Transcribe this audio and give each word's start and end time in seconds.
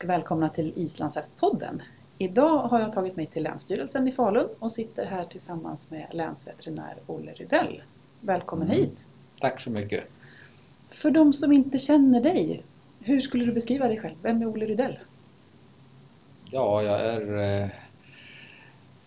och 0.00 0.08
välkomna 0.08 0.48
till 0.48 0.72
Islandshästpodden. 0.76 1.82
Idag 2.18 2.58
har 2.58 2.80
jag 2.80 2.92
tagit 2.92 3.16
mig 3.16 3.26
till 3.26 3.42
Länsstyrelsen 3.42 4.08
i 4.08 4.12
Falun 4.12 4.48
och 4.58 4.72
sitter 4.72 5.06
här 5.06 5.24
tillsammans 5.24 5.90
med 5.90 6.06
länsveterinär 6.10 6.94
Olle 7.06 7.32
Rydell. 7.32 7.82
Välkommen 8.20 8.66
mm. 8.66 8.80
hit! 8.80 9.06
Tack 9.40 9.60
så 9.60 9.70
mycket! 9.70 10.04
För 10.90 11.10
de 11.10 11.32
som 11.32 11.52
inte 11.52 11.78
känner 11.78 12.20
dig, 12.20 12.62
hur 13.00 13.20
skulle 13.20 13.44
du 13.44 13.52
beskriva 13.52 13.88
dig 13.88 14.00
själv? 14.00 14.14
Vem 14.22 14.42
är 14.42 14.46
Olle 14.46 14.66
Rydell? 14.66 14.98
Ja, 16.50 16.82
jag 16.82 17.00
är 17.00 17.38
eh, 17.62 17.68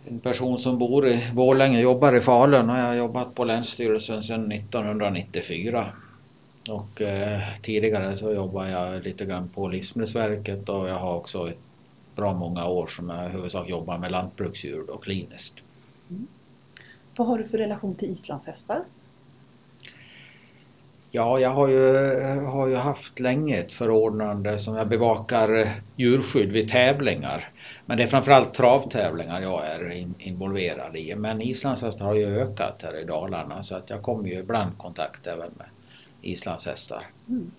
en 0.05 0.19
person 0.19 0.57
som 0.57 0.77
bor 0.77 1.07
i 1.07 1.31
Borlänge, 1.33 1.79
jobbar 1.79 2.15
i 2.15 2.21
Falun 2.21 2.69
och 2.69 2.77
jag 2.77 2.85
har 2.85 2.93
jobbat 2.93 3.35
på 3.35 3.43
Länsstyrelsen 3.43 4.23
sedan 4.23 4.51
1994. 4.51 5.93
Och 6.69 7.01
eh, 7.01 7.41
tidigare 7.61 8.17
så 8.17 8.33
jobbade 8.33 8.71
jag 8.71 9.03
lite 9.03 9.25
grann 9.25 9.49
på 9.49 9.67
Livsmedelsverket 9.67 10.69
och 10.69 10.89
jag 10.89 10.95
har 10.95 11.15
också 11.15 11.49
ett 11.49 11.57
bra 12.15 12.33
många 12.33 12.67
år 12.67 12.87
som 12.87 13.09
jag 13.09 13.25
i 13.25 13.29
huvudsak 13.29 13.69
jobbar 13.69 13.97
med 13.97 14.11
lantbruksdjur 14.11 14.89
och 14.89 15.03
kliniskt. 15.03 15.63
Mm. 16.09 16.27
Vad 17.15 17.27
har 17.27 17.37
du 17.37 17.43
för 17.43 17.57
relation 17.57 17.95
till 17.95 18.09
islandshästar? 18.09 18.83
Ja, 21.11 21.39
jag 21.39 21.49
har 21.49 21.67
ju, 21.67 21.95
har 22.39 22.67
ju 22.67 22.75
haft 22.75 23.19
länge 23.19 23.57
ett 23.57 23.73
förordnande 23.73 24.59
som 24.59 24.75
jag 24.75 24.87
bevakar 24.87 25.71
djurskydd 25.95 26.51
vid 26.51 26.71
tävlingar. 26.71 27.49
Men 27.85 27.97
det 27.97 28.03
är 28.03 28.07
framförallt 28.07 28.53
travtävlingar 28.53 29.41
jag 29.41 29.67
är 29.67 29.91
in, 29.91 30.15
involverad 30.19 30.95
i. 30.95 31.15
Men 31.15 31.41
islandshästar 31.41 32.05
har 32.05 32.15
ju 32.15 32.39
ökat 32.39 32.81
här 32.83 33.01
i 33.01 33.03
Dalarna 33.03 33.63
så 33.63 33.75
att 33.75 33.89
jag 33.89 34.01
kommer 34.01 34.29
ju 34.29 34.39
ibland 34.39 34.77
kontakt 34.77 35.27
även 35.27 35.51
med 35.57 35.67
islandshästar. 36.23 37.07
Mm. 37.29 37.51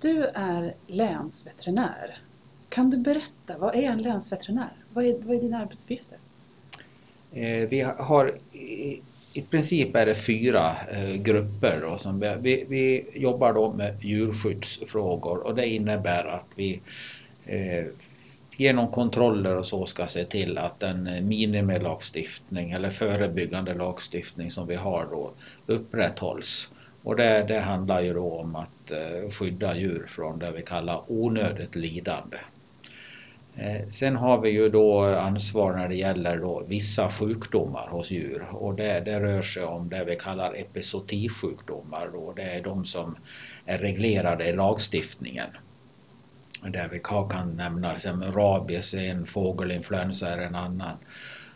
Du 0.00 0.24
är 0.34 0.74
länsveterinär. 0.86 2.18
Kan 2.68 2.90
du 2.90 2.96
berätta, 2.96 3.58
vad 3.58 3.74
är 3.74 3.82
en 3.82 4.02
länsveterinär? 4.02 4.72
Vad 4.92 5.04
är, 5.04 5.18
vad 5.18 5.36
är 5.36 5.40
dina 5.40 5.58
arbetsuppgifter? 5.58 6.18
Eh, 7.32 7.68
vi 7.68 7.80
har 7.98 8.38
i, 8.52 9.00
i 9.34 9.42
princip 9.42 9.96
är 9.96 10.06
det 10.06 10.14
fyra 10.14 10.76
eh, 10.92 11.14
grupper 11.14 11.80
då, 11.82 11.98
som 11.98 12.20
vi, 12.40 12.64
vi 12.68 13.06
jobbar 13.14 13.52
då 13.52 13.72
med 13.72 14.04
djurskyddsfrågor 14.04 15.38
och 15.38 15.54
det 15.54 15.68
innebär 15.68 16.24
att 16.24 16.46
vi 16.56 16.80
eh, 17.46 17.84
genom 18.56 18.88
kontroller 18.88 19.56
och 19.56 19.66
så 19.66 19.86
ska 19.86 20.06
se 20.06 20.24
till 20.24 20.58
att 20.58 20.80
den 20.80 21.28
minimilagstiftning 21.28 22.70
eller 22.70 22.90
förebyggande 22.90 23.74
lagstiftning 23.74 24.50
som 24.50 24.66
vi 24.66 24.74
har 24.74 25.06
då 25.10 25.30
upprätthålls. 25.66 26.68
Och 27.08 27.16
det, 27.16 27.44
det 27.48 27.60
handlar 27.60 28.00
ju 28.00 28.14
då 28.14 28.34
om 28.34 28.56
att 28.56 28.90
eh, 28.90 29.30
skydda 29.30 29.76
djur 29.76 30.06
från 30.08 30.38
det 30.38 30.52
vi 30.52 30.62
kallar 30.62 31.02
onödigt 31.06 31.74
lidande. 31.74 32.36
Eh, 33.56 33.88
sen 33.90 34.16
har 34.16 34.40
vi 34.40 34.50
ju 34.50 34.68
då 34.68 35.04
ansvar 35.04 35.72
när 35.72 35.88
det 35.88 35.94
gäller 35.94 36.36
då 36.36 36.62
vissa 36.68 37.10
sjukdomar 37.10 37.88
hos 37.88 38.10
djur 38.10 38.46
och 38.52 38.74
det, 38.74 39.00
det 39.00 39.20
rör 39.20 39.42
sig 39.42 39.64
om 39.64 39.88
det 39.88 40.04
vi 40.04 40.16
kallar 40.16 40.54
epizotisjukdomar. 40.54 42.08
Då. 42.12 42.32
Det 42.36 42.42
är 42.42 42.62
de 42.62 42.84
som 42.84 43.16
är 43.66 43.78
reglerade 43.78 44.48
i 44.48 44.52
lagstiftningen. 44.52 45.50
Där 46.62 46.88
vi 46.88 47.00
kan 47.30 47.56
nämna 47.56 47.96
som 47.96 48.22
rabies 48.22 48.94
är 48.94 49.10
en, 49.10 49.26
fågelinfluensa 49.26 50.28
är 50.28 50.38
en 50.38 50.54
annan 50.54 50.96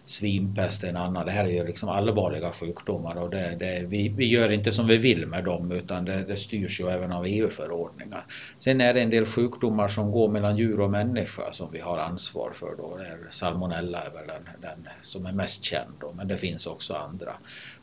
svinpest 0.05 0.85
är 0.85 0.89
en 0.89 0.97
annan. 0.97 1.27
Det 1.27 1.33
här 1.33 1.45
är 1.45 1.49
ju 1.49 1.67
liksom 1.67 1.89
allvarliga 1.89 2.53
sjukdomar 2.53 3.15
och 3.17 3.31
det, 3.31 3.57
det, 3.59 3.85
vi, 3.89 4.09
vi 4.09 4.27
gör 4.27 4.53
inte 4.53 4.73
som 4.73 4.87
vi 4.87 4.97
vill 4.97 5.27
med 5.27 5.45
dem 5.45 5.73
utan 5.73 6.05
det, 6.05 6.25
det 6.25 6.37
styrs 6.37 6.81
ju 6.81 6.89
även 6.89 7.13
av 7.13 7.27
EU-förordningar. 7.27 8.27
Sen 8.59 8.81
är 8.81 8.95
det 8.95 9.01
en 9.01 9.11
del 9.11 9.27
sjukdomar 9.27 9.89
som 9.89 10.11
går 10.11 10.29
mellan 10.29 10.57
djur 10.57 10.81
och 10.81 10.91
människa 10.91 11.53
som 11.53 11.73
vi 11.73 11.81
har 11.81 11.99
ansvar 11.99 12.53
för 12.55 12.77
då. 12.77 12.97
Det 12.97 13.05
är 13.05 13.19
salmonella 13.31 14.03
är 14.03 14.11
väl 14.11 14.27
den, 14.27 14.49
den 14.61 14.89
som 15.03 15.27
är 15.27 15.33
mest 15.33 15.65
känd 15.65 15.93
då, 16.01 16.13
men 16.17 16.29
det 16.29 16.39
finns 16.39 16.67
också 16.67 16.95
andra. 16.95 17.33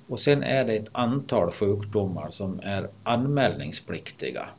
Och 0.08 0.20
sen 0.20 0.44
är 0.44 0.66
det 0.66 0.76
ett 0.76 0.90
antal 0.92 1.52
sjukdomar 1.52 2.30
som 2.30 2.60
är 2.64 2.90
anmälningspliktiga. 3.04 4.50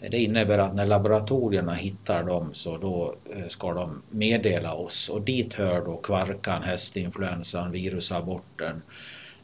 Det 0.00 0.18
innebär 0.18 0.58
att 0.58 0.74
när 0.74 0.86
laboratorierna 0.86 1.74
hittar 1.74 2.24
dem 2.24 2.54
så 2.54 2.76
då 2.76 3.14
eh, 3.34 3.48
ska 3.48 3.72
de 3.72 4.02
meddela 4.10 4.74
oss 4.74 5.08
och 5.08 5.22
dit 5.22 5.54
hör 5.54 5.84
då 5.84 5.96
kvarkan, 5.96 6.62
hästinfluensan, 6.62 7.70
virusaborten, 7.70 8.82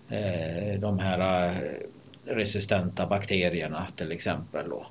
eh, 0.08 0.80
de 0.80 0.98
här 0.98 1.48
eh, 1.48 1.56
resistenta 2.34 3.06
bakterierna 3.06 3.86
till 3.96 4.12
exempel. 4.12 4.68
Då. 4.68 4.86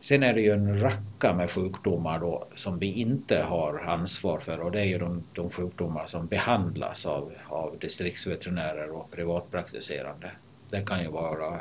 Sen 0.00 0.22
är 0.22 0.34
det 0.34 0.40
ju 0.40 0.52
en 0.52 0.80
racka 0.80 1.34
med 1.34 1.50
sjukdomar 1.50 2.18
då 2.18 2.46
som 2.54 2.78
vi 2.78 2.92
inte 2.92 3.38
har 3.38 3.78
ansvar 3.78 4.38
för 4.40 4.60
och 4.60 4.72
det 4.72 4.80
är 4.80 4.84
ju 4.84 4.98
de, 4.98 5.22
de 5.34 5.50
sjukdomar 5.50 6.06
som 6.06 6.26
behandlas 6.26 7.06
av, 7.06 7.32
av 7.48 7.76
distriktsveterinärer 7.80 8.90
och 8.90 9.10
privatpraktiserande. 9.10 10.30
Det 10.70 10.86
kan 10.86 11.02
ju 11.02 11.08
vara 11.08 11.60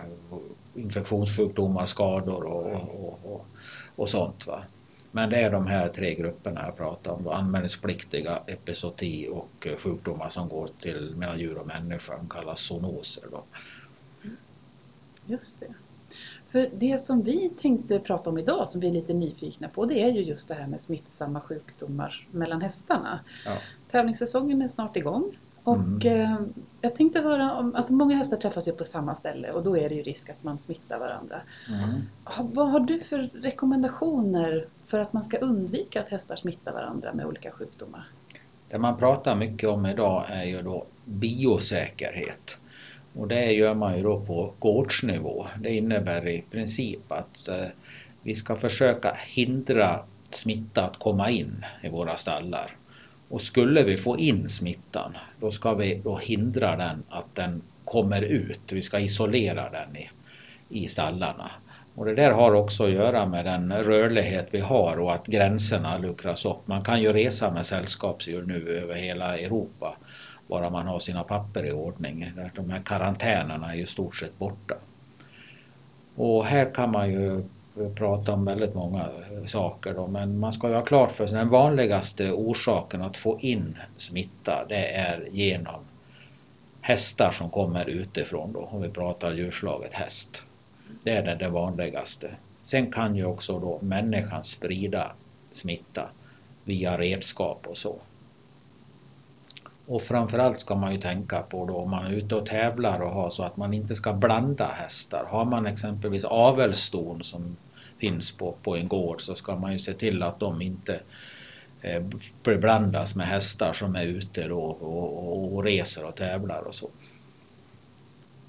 infektionssjukdomar, 0.75 1.85
skador 1.85 2.43
och, 2.43 2.71
och, 2.73 3.19
och, 3.23 3.45
och 3.95 4.09
sånt. 4.09 4.47
Va? 4.47 4.63
Men 5.11 5.29
det 5.29 5.37
är 5.37 5.51
de 5.51 5.67
här 5.67 5.87
tre 5.87 6.15
grupperna 6.15 6.65
jag 6.65 6.77
pratar 6.77 7.11
om. 7.11 7.27
Anmälningspliktiga, 7.27 8.39
episoti 8.47 9.27
och 9.31 9.67
sjukdomar 9.77 10.29
som 10.29 10.49
går 10.49 10.69
till 10.81 11.15
mellan 11.15 11.39
djur 11.39 11.57
och 11.57 11.67
människa. 11.67 12.17
De 12.17 12.29
kallas 12.29 12.59
zoonoser. 12.59 13.23
Då. 13.31 13.43
Just 15.25 15.59
det. 15.59 15.73
För 16.49 16.69
det 16.73 16.97
som 16.97 17.21
vi 17.21 17.49
tänkte 17.49 17.99
prata 17.99 18.29
om 18.29 18.37
idag, 18.37 18.69
som 18.69 18.81
vi 18.81 18.87
är 18.87 18.91
lite 18.91 19.13
nyfikna 19.13 19.69
på, 19.69 19.85
det 19.85 20.03
är 20.03 20.11
ju 20.11 20.21
just 20.21 20.47
det 20.47 20.53
här 20.53 20.67
med 20.67 20.81
smittsamma 20.81 21.41
sjukdomar 21.41 22.27
mellan 22.31 22.61
hästarna. 22.61 23.19
Ja. 23.45 23.57
Tävlingssäsongen 23.91 24.61
är 24.61 24.67
snart 24.67 24.97
igång 24.97 25.37
och 25.67 26.05
mm. 26.05 26.21
eh, 26.21 26.39
jag 26.81 26.95
tänkte 26.95 27.19
höra 27.19 27.53
om, 27.53 27.75
alltså 27.75 27.93
många 27.93 28.15
hästar 28.15 28.37
träffas 28.37 28.67
ju 28.67 28.71
på 28.71 28.83
samma 28.83 29.15
ställe 29.15 29.51
och 29.51 29.63
då 29.63 29.77
är 29.77 29.89
det 29.89 29.95
ju 29.95 30.01
risk 30.01 30.29
att 30.29 30.43
man 30.43 30.59
smittar 30.59 30.99
varandra. 30.99 31.41
Mm. 31.69 32.01
Ha, 32.23 32.49
vad 32.53 32.71
har 32.71 32.79
du 32.79 32.99
för 32.99 33.29
rekommendationer 33.33 34.67
för 34.85 34.99
att 34.99 35.13
man 35.13 35.23
ska 35.23 35.37
undvika 35.37 36.01
att 36.01 36.09
hästar 36.09 36.35
smittar 36.35 36.73
varandra 36.73 37.13
med 37.13 37.25
olika 37.25 37.51
sjukdomar? 37.51 38.07
Det 38.69 38.79
man 38.79 38.97
pratar 38.97 39.35
mycket 39.35 39.69
om 39.69 39.85
idag 39.85 40.25
är 40.29 40.43
ju 40.43 40.61
då 40.61 40.85
biosäkerhet. 41.05 42.57
Och 43.13 43.27
det 43.27 43.51
gör 43.51 43.73
man 43.73 43.97
ju 43.97 44.03
då 44.03 44.19
på 44.19 44.53
gårdsnivå. 44.59 45.47
Det 45.59 45.69
innebär 45.69 46.27
i 46.27 46.41
princip 46.41 47.11
att 47.11 47.47
eh, 47.47 47.67
vi 48.21 48.35
ska 48.35 48.55
försöka 48.55 49.17
hindra 49.19 49.99
smitta 50.29 50.85
att 50.85 50.99
komma 50.99 51.29
in 51.29 51.65
i 51.81 51.89
våra 51.89 52.15
stallar. 52.15 52.75
Och 53.29 53.41
skulle 53.41 53.83
vi 53.83 53.97
få 53.97 54.17
in 54.19 54.49
smittan, 54.49 55.17
då 55.39 55.51
ska 55.51 55.73
vi 55.73 56.01
då 56.03 56.17
hindra 56.17 56.75
den 56.75 57.03
att 57.09 57.35
den 57.35 57.61
kommer 57.85 58.21
ut. 58.21 58.61
Vi 58.71 58.81
ska 58.81 58.99
isolera 58.99 59.69
den 59.69 59.95
i, 59.95 60.09
i 60.69 60.87
stallarna. 60.87 61.51
Och 61.95 62.05
det 62.05 62.15
där 62.15 62.31
har 62.31 62.53
också 62.53 62.83
att 62.85 62.91
göra 62.91 63.25
med 63.25 63.45
den 63.45 63.73
rörlighet 63.73 64.47
vi 64.51 64.59
har 64.59 64.99
och 64.99 65.13
att 65.13 65.27
gränserna 65.27 65.97
luckras 65.97 66.45
upp. 66.45 66.67
Man 66.67 66.81
kan 66.81 67.01
ju 67.01 67.13
resa 67.13 67.51
med 67.51 67.65
sällskapsdjur 67.65 68.41
nu 68.41 68.69
över 68.69 68.95
hela 68.95 69.37
Europa 69.37 69.97
bara 70.47 70.69
man 70.69 70.87
har 70.87 70.99
sina 70.99 71.23
papper 71.23 71.65
i 71.65 71.71
ordning. 71.71 72.31
De 72.55 72.69
här 72.69 72.81
karantänerna 72.85 73.71
är 73.71 73.75
ju 73.75 73.85
stort 73.85 74.15
sett 74.15 74.39
borta. 74.39 74.75
Och 76.15 76.45
här 76.45 76.73
kan 76.73 76.91
man 76.91 77.11
ju 77.11 77.43
prata 77.95 78.33
om 78.33 78.45
väldigt 78.45 78.73
många 78.73 79.05
saker 79.47 79.93
då, 79.93 80.07
men 80.07 80.39
man 80.39 80.53
ska 80.53 80.69
ju 80.69 80.75
ha 80.75 80.85
klart 80.85 81.11
för 81.11 81.27
sig 81.27 81.37
den 81.37 81.49
vanligaste 81.49 82.31
orsaken 82.31 83.01
att 83.01 83.17
få 83.17 83.39
in 83.39 83.77
smitta 83.95 84.65
det 84.69 84.87
är 84.87 85.27
genom 85.31 85.79
hästar 86.81 87.31
som 87.31 87.49
kommer 87.49 87.85
utifrån 87.85 88.53
då, 88.53 88.59
om 88.59 88.81
vi 88.81 88.89
pratar 88.89 89.33
djurslaget 89.33 89.93
häst. 89.93 90.41
Det 91.03 91.11
är 91.11 91.23
det, 91.23 91.35
det 91.35 91.49
vanligaste. 91.49 92.31
Sen 92.63 92.91
kan 92.91 93.15
ju 93.15 93.25
också 93.25 93.59
då 93.59 93.79
människan 93.81 94.43
sprida 94.43 95.11
smitta 95.51 96.09
via 96.63 96.97
redskap 96.97 97.67
och 97.67 97.77
så. 97.77 97.95
Och 99.87 100.01
framförallt 100.01 100.59
ska 100.59 100.75
man 100.75 100.93
ju 100.93 101.01
tänka 101.01 101.41
på 101.41 101.65
då 101.65 101.77
om 101.77 101.89
man 101.89 102.05
är 102.05 102.11
ute 102.11 102.35
och 102.35 102.45
tävlar 102.45 102.99
och 103.01 103.11
har 103.11 103.29
så 103.29 103.43
att 103.43 103.57
man 103.57 103.73
inte 103.73 103.95
ska 103.95 104.13
blanda 104.13 104.65
hästar. 104.65 105.25
Har 105.27 105.45
man 105.45 105.65
exempelvis 105.65 106.23
avelston 106.23 107.23
som 107.23 107.57
finns 107.99 108.31
på, 108.31 108.55
på 108.63 108.75
en 108.75 108.87
gård 108.87 109.21
så 109.21 109.35
ska 109.35 109.55
man 109.55 109.73
ju 109.73 109.79
se 109.79 109.93
till 109.93 110.23
att 110.23 110.39
de 110.39 110.61
inte 110.61 110.99
eh, 111.81 112.03
blandas 112.43 113.15
med 113.15 113.27
hästar 113.27 113.73
som 113.73 113.95
är 113.95 114.05
ute 114.05 114.47
då 114.47 114.59
och, 114.59 115.11
och, 115.27 115.53
och, 115.53 115.63
reser 115.63 116.05
och 116.05 116.15
tävlar 116.15 116.61
och 116.61 116.75
så. 116.75 116.89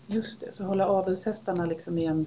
Just 0.07 0.41
det, 0.41 0.53
så 0.53 0.65
hålla 0.65 0.87
avelshästarna 0.87 1.67
liksom 1.67 1.99
i 1.99 2.05
en, 2.05 2.27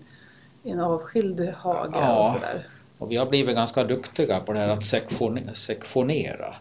i 0.64 0.70
en 0.70 0.80
avskild 0.80 1.40
hage 1.40 1.90
ja, 1.94 2.22
och 2.22 2.28
sådär. 2.28 2.68
och 2.98 3.12
vi 3.12 3.16
har 3.18 3.26
blivit 3.26 3.56
ganska 3.56 3.84
duktiga 3.84 4.40
på 4.40 4.54
det 4.54 4.60
här 4.60 4.68
att 4.68 4.86
sektionera. 5.58 6.56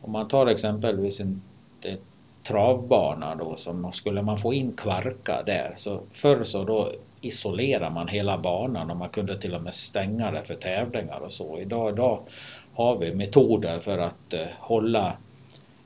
Om 0.00 0.12
man 0.12 0.28
tar 0.28 0.46
exempelvis 0.46 1.20
en, 1.20 1.42
ett 1.82 2.02
travbana 2.48 3.34
då 3.34 3.56
som 3.56 3.92
skulle 3.92 4.22
man 4.22 4.38
få 4.38 4.54
in 4.54 4.72
kvarka 4.72 5.42
där 5.46 5.72
så 5.76 6.00
förr 6.12 6.44
så 6.44 6.64
då 6.64 6.92
isolerar 7.20 7.90
man 7.90 8.08
hela 8.08 8.38
banan 8.38 8.90
och 8.90 8.96
man 8.96 9.08
kunde 9.08 9.40
till 9.40 9.54
och 9.54 9.62
med 9.62 9.74
stänga 9.74 10.30
det 10.30 10.44
för 10.44 10.54
tävlingar 10.54 11.20
och 11.20 11.32
så. 11.32 11.60
Idag, 11.60 11.92
idag 11.92 12.20
har 12.74 12.96
vi 12.96 13.14
metoder 13.14 13.80
för 13.80 13.98
att 13.98 14.32
eh, 14.32 14.46
hålla 14.58 15.16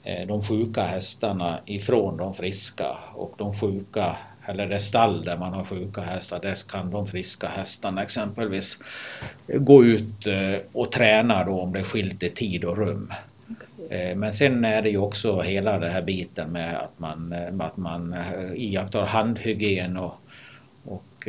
eh, 0.04 0.26
de 0.26 0.42
sjuka 0.42 0.82
hästarna 0.82 1.58
ifrån 1.66 2.16
de 2.16 2.34
friska 2.34 2.96
och 3.14 3.32
de 3.36 3.54
sjuka 3.54 4.16
eller 4.46 4.66
det 4.66 4.78
stall 4.78 5.24
där 5.24 5.38
man 5.38 5.52
har 5.52 5.64
sjuka 5.64 6.00
hästar, 6.00 6.40
där 6.40 6.68
kan 6.68 6.90
de 6.90 7.06
friska 7.06 7.48
hästarna 7.48 8.02
exempelvis 8.02 8.78
gå 9.46 9.84
ut 9.84 10.26
eh, 10.26 10.60
och 10.72 10.92
träna 10.92 11.44
då 11.44 11.60
om 11.60 11.72
det 11.72 11.78
är 11.78 11.84
skilt 11.84 12.22
i 12.22 12.30
tid 12.30 12.64
och 12.64 12.76
rum. 12.76 13.12
Eh, 13.90 14.16
men 14.16 14.32
sen 14.32 14.64
är 14.64 14.82
det 14.82 14.90
ju 14.90 14.98
också 14.98 15.40
hela 15.40 15.78
den 15.78 15.90
här 15.90 16.02
biten 16.02 16.50
med 16.52 16.76
att 16.76 16.98
man, 16.98 17.32
eh, 17.32 17.66
att 17.66 17.76
man 17.76 18.12
eh, 18.12 18.52
iakttar 18.54 19.06
handhygien 19.06 19.96
och 19.96 20.14
och 20.84 21.28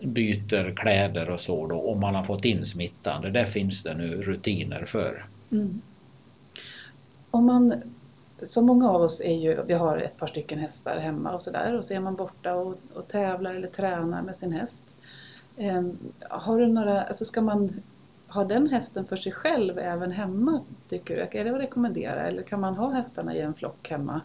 byter 0.00 0.74
kläder 0.76 1.30
och 1.30 1.40
så 1.40 1.66
då 1.66 1.80
om 1.80 2.00
man 2.00 2.14
har 2.14 2.24
fått 2.24 2.44
in 2.44 2.66
smittan. 2.66 3.22
Det 3.22 3.30
där 3.30 3.44
finns 3.44 3.82
det 3.82 3.94
nu 3.94 4.22
rutiner 4.22 4.84
för. 4.84 5.26
Mm. 5.50 5.80
Om 7.30 7.46
man, 7.46 7.82
så 8.42 8.62
många 8.62 8.90
av 8.90 9.02
oss 9.02 9.20
är 9.20 9.34
ju, 9.34 9.62
vi 9.66 9.74
har 9.74 9.98
ett 9.98 10.16
par 10.16 10.26
stycken 10.26 10.58
hästar 10.58 10.98
hemma 10.98 11.32
och 11.32 11.42
sådär 11.42 11.76
och 11.76 11.84
så 11.84 11.94
är 11.94 12.00
man 12.00 12.16
borta 12.16 12.54
och, 12.54 12.78
och 12.94 13.08
tävlar 13.08 13.54
eller 13.54 13.68
tränar 13.68 14.22
med 14.22 14.36
sin 14.36 14.52
häst. 14.52 14.96
Eh, 15.56 15.82
har 16.20 16.58
du 16.58 16.66
några, 16.66 17.02
alltså 17.02 17.24
ska 17.24 17.40
man 17.40 17.82
ha 18.30 18.44
den 18.44 18.66
hästen 18.66 19.06
för 19.06 19.16
sig 19.16 19.32
själv 19.32 19.78
även 19.78 20.10
hemma 20.10 20.60
tycker 20.88 21.16
du? 21.16 21.38
Är 21.38 21.44
det 21.44 21.50
att 21.50 21.60
rekommendera 21.60 22.26
eller 22.26 22.42
kan 22.42 22.60
man 22.60 22.74
ha 22.74 22.90
hästarna 22.90 23.34
i 23.34 23.40
en 23.40 23.54
flock 23.54 23.90
hemma? 23.90 24.20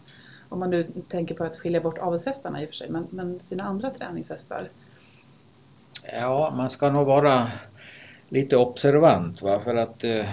Om 0.48 0.58
man 0.58 0.70
nu 0.70 0.86
tänker 1.08 1.34
på 1.34 1.44
att 1.44 1.56
skilja 1.56 1.80
bort 1.80 1.98
avelshästarna 1.98 2.62
i 2.62 2.64
och 2.64 2.68
för 2.68 2.76
sig, 2.76 2.90
men, 2.90 3.06
men 3.10 3.40
sina 3.40 3.64
andra 3.64 3.90
träningshästar? 3.90 4.68
Ja, 6.12 6.52
man 6.56 6.70
ska 6.70 6.90
nog 6.90 7.06
vara 7.06 7.46
lite 8.28 8.56
observant 8.56 9.42
va? 9.42 9.60
för 9.64 9.74
att 9.74 10.04
eh, 10.04 10.24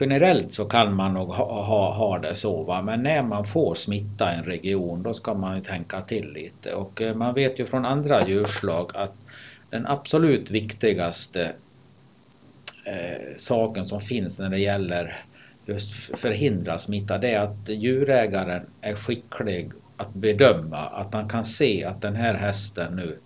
generellt 0.00 0.54
så 0.54 0.64
kan 0.64 0.94
man 0.94 1.14
nog 1.14 1.28
ha, 1.28 1.62
ha, 1.64 1.94
ha 1.94 2.18
det 2.18 2.34
så 2.34 2.62
va? 2.62 2.82
men 2.82 3.02
när 3.02 3.22
man 3.22 3.44
får 3.44 3.74
smitta 3.74 4.34
i 4.34 4.36
en 4.36 4.44
region 4.44 5.02
då 5.02 5.14
ska 5.14 5.34
man 5.34 5.56
ju 5.56 5.62
tänka 5.62 6.00
till 6.00 6.32
lite 6.32 6.74
och 6.74 7.02
eh, 7.02 7.14
man 7.14 7.34
vet 7.34 7.58
ju 7.58 7.66
från 7.66 7.84
andra 7.84 8.28
djurslag 8.28 8.90
att 8.94 9.14
den 9.70 9.86
absolut 9.86 10.50
viktigaste 10.50 11.52
eh, 12.86 13.36
saken 13.36 13.88
som 13.88 14.00
finns 14.00 14.38
när 14.38 14.50
det 14.50 14.58
gäller 14.58 15.24
just 15.66 15.92
förhindra 16.18 16.78
smitta 16.78 17.18
det 17.18 17.30
är 17.30 17.40
att 17.40 17.68
djurägaren 17.68 18.62
är 18.80 18.94
skicklig 18.94 19.70
att 19.96 20.14
bedöma 20.14 20.78
att 20.78 21.12
man 21.12 21.28
kan 21.28 21.44
se 21.44 21.84
att 21.84 22.02
den 22.02 22.16
här 22.16 22.34
hästen 22.34 22.96
nu 22.96 23.18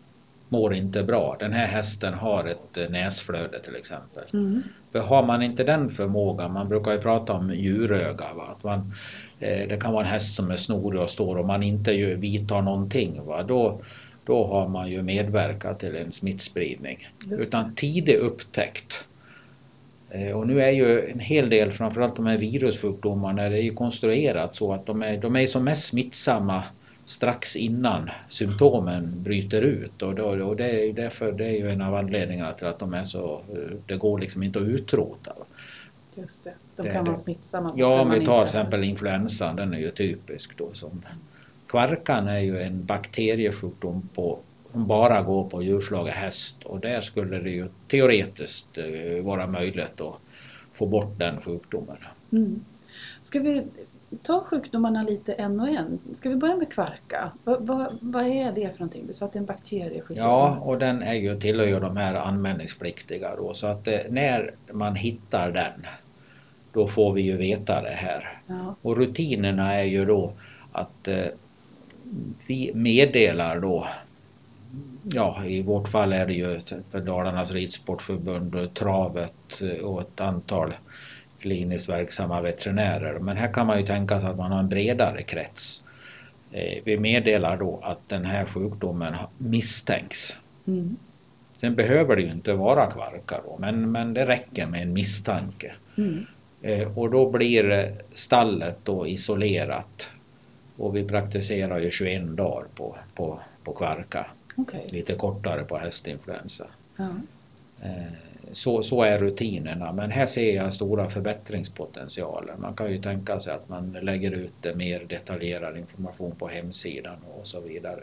mår 0.49 0.75
inte 0.75 1.03
bra. 1.03 1.37
Den 1.41 1.53
här 1.53 1.67
hästen 1.67 2.15
har 2.15 2.45
ett 2.45 2.77
eh, 2.77 2.91
näsflöde 2.91 3.59
till 3.59 3.77
exempel. 3.77 4.25
Mm. 4.33 4.63
För 4.93 4.99
har 4.99 5.23
man 5.23 5.43
inte 5.43 5.65
den 5.65 5.91
förmågan, 5.91 6.53
man 6.53 6.69
brukar 6.69 6.93
ju 6.93 6.99
prata 6.99 7.33
om 7.33 7.55
djuröga, 7.55 8.35
va? 8.35 8.57
Att 8.57 8.65
man, 8.65 8.95
eh, 9.41 9.69
det 9.69 9.81
kan 9.81 9.93
vara 9.93 10.05
en 10.05 10.11
häst 10.11 10.35
som 10.35 10.51
är 10.51 10.57
snorig 10.57 11.01
och 11.01 11.11
står 11.11 11.37
och 11.37 11.47
man 11.47 11.63
inte 11.63 11.93
vidtar 12.15 12.63
någonting. 12.63 13.25
Va? 13.25 13.43
Då, 13.43 13.81
då 14.25 14.47
har 14.47 14.69
man 14.69 14.91
ju 14.91 15.03
medverkat 15.03 15.81
till 15.81 15.97
en 15.97 16.13
smittspridning. 16.13 17.09
Utan 17.31 17.75
tidig 17.75 18.15
upptäckt 18.15 19.05
och 20.35 20.47
nu 20.47 20.63
är 20.63 20.71
ju 20.71 21.09
en 21.09 21.21
hel 21.21 21.51
del, 21.51 21.73
framförallt 21.73 22.17
de 22.17 22.27
här 22.27 22.39
virussjukdomarna, 22.39 23.49
det 23.49 23.59
är 23.59 23.63
ju 23.63 23.75
konstruerat 23.75 24.55
så 24.55 24.73
att 24.73 24.87
de 24.87 25.03
är, 25.03 25.19
de 25.19 25.37
är 25.37 25.47
som 25.47 25.65
mest 25.65 25.85
smittsamma 25.85 26.65
strax 27.05 27.57
innan 27.57 28.11
symptomen 28.29 29.23
bryter 29.23 29.63
ut 29.63 30.03
och, 30.03 30.15
då, 30.15 30.25
och 30.25 30.57
det 30.57 30.89
är 30.89 30.93
därför 30.93 31.33
det 31.33 31.47
är 31.47 31.59
ju 31.59 31.71
en 31.71 31.83
av 31.83 31.95
anledningarna 31.95 32.53
till 32.53 32.67
att 32.67 32.79
de 32.79 32.95
är 32.95 33.05
så, 33.05 33.41
det 33.87 33.97
går 33.97 34.19
liksom 34.19 34.43
inte 34.43 34.59
att 34.59 34.65
utrota. 34.65 35.33
Just 36.15 36.45
det, 36.45 36.55
de 36.77 36.83
kan 36.83 37.05
det, 37.05 37.11
vara 37.11 37.17
smittsamma. 37.17 37.73
Ja, 37.77 38.01
om 38.01 38.11
vi 38.11 38.27
tar 38.27 38.39
till 38.39 38.45
exempel 38.45 38.85
influensan, 38.85 39.57
den 39.57 39.75
är 39.75 39.79
ju 39.79 39.91
typisk 39.91 40.59
då 40.59 40.73
som 40.73 41.03
Kvarkan 41.67 42.29
är 42.29 42.41
ju 42.41 42.63
en 42.63 42.85
bakteriesjukdom 42.85 44.09
på 44.15 44.39
som 44.73 44.87
bara 44.87 45.23
går 45.23 45.49
på 45.49 45.63
djurslaget 45.63 46.15
häst 46.15 46.57
och 46.65 46.81
där 46.81 47.01
skulle 47.01 47.39
det 47.39 47.51
ju 47.51 47.69
teoretiskt 47.89 48.79
eh, 48.79 49.25
vara 49.25 49.47
möjligt 49.47 50.01
att 50.01 50.15
få 50.75 50.87
bort 50.87 51.19
den 51.19 51.41
sjukdomen. 51.41 51.97
Mm. 52.33 52.65
Ska 53.23 53.41
vi 53.41 53.63
ta 54.23 54.45
sjukdomarna 54.45 55.03
lite 55.03 55.33
en 55.33 55.61
och 55.61 55.69
en? 55.69 55.99
Ska 56.17 56.29
vi 56.29 56.37
börja 56.37 56.57
med 56.57 56.73
kvarka? 56.73 57.31
Vad, 57.45 57.67
vad, 57.67 57.99
vad 58.01 58.27
är 58.27 58.53
det 58.53 58.73
för 58.73 58.81
någonting? 58.81 59.07
Du 59.07 59.13
sa 59.13 59.25
att 59.27 59.33
det 59.33 59.37
är 59.37 59.41
en 59.41 59.47
bakteriesjukdom. 59.47 60.17
Ja, 60.17 60.57
och 60.57 60.79
den 60.79 61.03
är 61.03 61.15
ju, 61.15 61.41
tillhör 61.41 61.67
ju 61.67 61.81
de 61.81 61.97
här 61.97 62.15
anmälningspliktiga 62.15 63.37
då 63.37 63.55
så 63.55 63.67
att 63.67 63.89
eh, 63.89 63.99
när 64.09 64.55
man 64.73 64.95
hittar 64.95 65.51
den 65.51 65.87
då 66.73 66.89
får 66.89 67.13
vi 67.13 67.23
ju 67.23 67.37
veta 67.37 67.83
det 67.83 67.89
här. 67.89 68.39
Ja. 68.47 68.75
Och 68.83 68.97
rutinerna 68.97 69.75
är 69.75 69.85
ju 69.85 70.05
då 70.05 70.33
att 70.73 71.09
eh, 71.09 71.27
vi 72.47 72.73
meddelar 72.75 73.61
då 73.61 73.89
ja, 75.03 75.45
i 75.45 75.63
vårt 75.63 75.89
fall 75.89 76.13
är 76.13 76.27
det 76.27 76.33
ju 76.33 76.61
för 76.91 77.01
Dalarnas 77.01 77.51
ridsportförbund, 77.51 78.75
travet 78.75 79.63
och 79.83 80.01
ett 80.01 80.21
antal 80.21 80.75
kliniskt 81.39 81.89
verksamma 81.89 82.41
veterinärer. 82.41 83.19
Men 83.19 83.37
här 83.37 83.53
kan 83.53 83.67
man 83.67 83.79
ju 83.81 83.87
tänka 83.87 84.21
sig 84.21 84.31
att 84.31 84.37
man 84.37 84.53
har 84.53 84.59
en 84.59 84.69
bredare 84.69 85.23
krets. 85.23 85.85
Eh, 86.53 86.83
vi 86.85 86.99
meddelar 86.99 87.57
då 87.57 87.81
att 87.83 88.09
den 88.09 88.25
här 88.25 88.45
sjukdomen 88.45 89.15
misstänks. 89.39 90.37
Mm. 90.67 90.97
Sen 91.61 91.75
behöver 91.75 92.17
det 92.17 92.23
ju 92.23 92.31
inte 92.31 92.53
vara 92.53 92.87
kvarka 92.87 93.41
då, 93.45 93.57
men, 93.59 93.93
men 93.93 94.15
det 94.15 94.27
räcker 94.27 94.67
med 94.67 94.83
en 94.83 94.93
misstanke. 94.93 95.73
Mm. 95.99 96.27
Eh, 96.63 96.99
och 96.99 97.11
då 97.11 97.31
blir 97.31 97.95
stallet 98.15 98.79
då 98.85 99.07
isolerat 99.07 100.09
och 100.77 100.97
vi 100.97 101.05
praktiserar 101.05 101.79
ju 101.79 101.91
21 101.91 102.37
dagar 102.37 102.65
på, 102.75 102.97
på, 103.15 103.41
på 103.65 103.73
kvarka. 103.73 104.27
Okay. 104.57 104.89
Lite 104.89 105.15
kortare 105.15 105.65
på 105.65 105.79
hästinfluensa. 105.79 106.67
Ja. 106.97 107.11
Eh, 107.83 108.13
så, 108.53 108.83
så 108.83 109.03
är 109.03 109.19
rutinerna 109.19 109.93
men 109.93 110.11
här 110.11 110.27
ser 110.27 110.57
jag 110.57 110.75
stora 110.75 111.11
förbättringspotentialer. 111.11 112.55
Man 112.57 112.75
kan 112.75 112.93
ju 112.93 113.03
tänka 113.03 113.39
sig 113.39 113.55
att 113.55 113.69
man 113.69 113.93
lägger 114.03 114.31
ut 114.31 114.77
mer 114.77 115.05
detaljerad 115.09 115.79
information 115.79 116.35
på 116.37 116.49
hemsidan 116.49 117.17
och 117.39 117.47
så 117.47 117.61
vidare. 117.61 118.03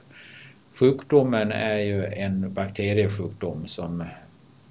Sjukdomen 0.74 1.52
är 1.52 1.78
ju 1.78 2.06
en 2.06 2.54
bakteriesjukdom 2.54 3.68
som 3.68 4.04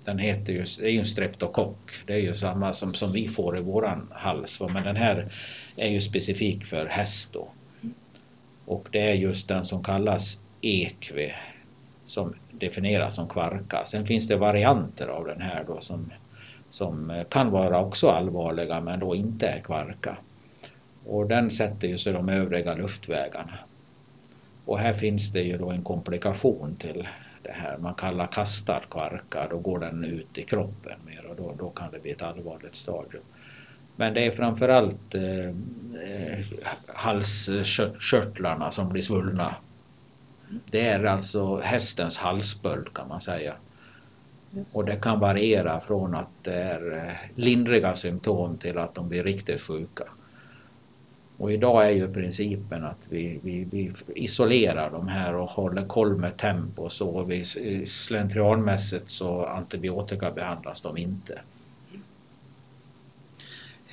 den 0.05 0.19
heter 0.19 0.53
ju, 0.53 0.65
det 0.79 0.87
är 0.87 0.91
ju 0.91 0.99
en 0.99 1.07
streptokock. 1.07 1.91
Det 2.07 2.15
är 2.15 2.19
ju 2.19 2.35
samma 2.35 2.73
som, 2.73 2.95
som 2.95 3.13
vi 3.13 3.29
får 3.29 3.59
i 3.59 3.61
våran 3.61 4.09
hals. 4.13 4.61
Men 4.61 4.85
den 4.85 4.97
här 4.97 5.33
är 5.77 5.89
ju 5.89 6.01
specifik 6.01 6.65
för 6.65 6.87
häst 6.87 7.29
då. 7.33 7.49
Mm. 7.83 7.95
Och 8.65 8.89
det 8.91 9.01
är 9.01 9.15
just 9.15 9.49
den 9.49 9.65
som 9.65 9.85
kallas 9.85 10.39
ekve 10.61 11.35
som 12.07 12.35
definieras 12.51 13.15
som 13.15 13.29
kvarka. 13.29 13.85
Sen 13.85 14.07
finns 14.07 14.29
det 14.29 14.37
varianter 14.37 15.09
av 15.09 15.27
den 15.27 15.41
här 15.41 15.65
då 15.67 15.81
som, 15.81 16.13
som 16.71 17.25
kan 17.29 17.51
vara 17.51 17.81
också 17.81 18.09
allvarliga 18.09 18.81
men 18.81 19.01
då 19.01 19.15
inte 19.15 19.47
är 19.47 19.61
kvarka. 19.61 20.17
Och 21.07 21.27
den 21.27 21.51
sätter 21.51 21.89
ju 21.89 21.99
sig 21.99 22.13
de 22.13 22.29
övriga 22.29 22.75
luftvägarna. 22.75 23.59
Och 24.65 24.79
här 24.79 24.95
finns 24.95 25.33
det 25.33 25.43
ju 25.43 25.59
då 25.59 25.71
en 25.71 25.83
komplikation 25.83 26.77
till 26.77 27.09
det 27.43 27.53
här. 27.53 27.79
Man 27.79 27.95
kallar 27.95 28.27
kastad 28.27 28.81
kvarka, 28.91 29.47
då 29.51 29.59
går 29.59 29.79
den 29.79 30.05
ut 30.05 30.39
i 30.39 30.43
kroppen 30.43 30.99
mer 31.07 31.27
och 31.27 31.37
då, 31.37 31.55
då 31.59 31.71
kan 31.71 31.91
det 31.93 31.99
bli 31.99 32.11
ett 32.11 32.23
allvarligt 32.23 32.75
stadium. 32.75 33.23
Men 33.97 34.15
det 34.15 34.27
är 34.27 34.31
framförallt 34.31 35.15
eh, 35.15 35.49
eh 35.49 36.47
halskörtlarna 36.87 38.71
som 38.71 38.89
blir 38.89 39.03
svullna 39.03 39.55
det 40.71 40.87
är 40.87 41.05
alltså 41.05 41.61
hästens 41.61 42.17
halsböld 42.17 42.95
kan 42.95 43.09
man 43.09 43.21
säga. 43.21 43.55
Och 44.75 44.85
det 44.85 44.97
kan 44.97 45.21
variera 45.21 45.81
från 45.81 46.15
att 46.15 46.29
det 46.43 46.55
är 46.55 46.93
eh, 46.97 47.15
lindriga 47.35 47.95
symptom 47.95 48.59
till 48.59 48.79
att 48.79 48.95
de 48.95 49.09
blir 49.09 49.25
riktigt 49.25 49.63
sjuka. 49.63 50.05
Och 51.39 51.53
idag 51.53 51.87
är 51.87 51.91
ju 51.91 52.13
principen 52.13 52.85
att 52.85 53.07
vi, 53.09 53.41
vi, 53.43 53.65
vi 53.71 53.93
isolerar 54.15 54.91
de 54.91 55.09
här 55.09 55.35
och 55.35 55.51
håller 55.51 55.87
koll 55.87 56.17
med 56.17 56.37
tempo 56.37 56.83
och 56.83 56.93
så. 56.93 57.23
Vi, 57.23 57.45
slentrianmässigt 57.87 59.11
så 59.11 59.45
antibiotikabehandlas 59.45 60.81
de 60.81 60.99
inte. 60.99 61.39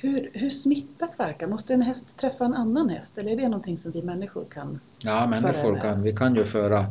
Hur, 0.04 0.30
hur 0.32 0.50
smittar 0.50 1.08
kvarkar? 1.16 1.46
Måste 1.46 1.74
en 1.74 1.82
häst 1.82 2.16
träffa 2.16 2.44
en 2.44 2.54
annan 2.54 2.88
häst 2.88 3.18
eller 3.18 3.32
är 3.32 3.36
det 3.36 3.48
någonting 3.48 3.78
som 3.78 3.92
vi 3.92 4.02
människor 4.02 4.44
kan 4.44 4.80
Ja, 4.98 5.26
människor 5.26 5.80
kan, 5.80 6.02
vi 6.02 6.12
kan 6.12 6.34
ju 6.34 6.44
föra 6.44 6.86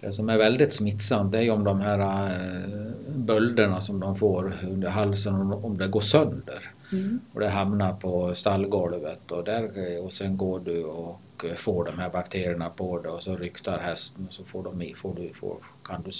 det 0.00 0.12
som 0.12 0.28
är 0.28 0.38
väldigt 0.38 0.74
smittsamt 0.74 1.32
det 1.32 1.38
är 1.38 1.42
ju 1.42 1.50
om 1.50 1.64
de 1.64 1.80
här 1.80 1.98
äh, 2.00 2.70
bölderna 3.14 3.80
som 3.80 4.00
de 4.00 4.16
får 4.16 4.58
under 4.70 4.88
halsen 4.88 5.34
om 5.52 5.78
det 5.78 5.88
går 5.88 6.00
sönder. 6.00 6.70
Mm. 6.92 7.20
Och 7.32 7.40
det 7.40 7.48
hamnar 7.48 7.92
på 7.92 8.34
stallgolvet 8.34 9.32
och, 9.32 9.44
där, 9.44 9.98
och 10.04 10.12
sen 10.12 10.36
går 10.36 10.60
du 10.60 10.84
och 10.84 11.20
får 11.56 11.84
de 11.84 11.98
här 11.98 12.10
bakterierna 12.10 12.70
på 12.70 12.98
det 12.98 13.08
och 13.08 13.22
så 13.22 13.36
ryktar 13.36 13.78
hästen 13.78 14.26
och 14.28 14.34
så 14.34 14.44
får 14.44 14.62
de 14.62 14.82
i, 14.82 14.94
får 14.94 15.14
du, 15.14 15.32
får, 15.34 15.56
kan 15.84 16.02
du 16.02 16.10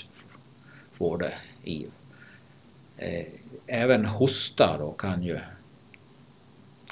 få 0.93 1.17
det 1.17 1.35
i. 1.65 1.87
Eh, 2.97 3.27
även 3.67 4.05
hosta 4.05 4.79
då 4.79 4.93
kan 4.93 5.23
ju 5.23 5.39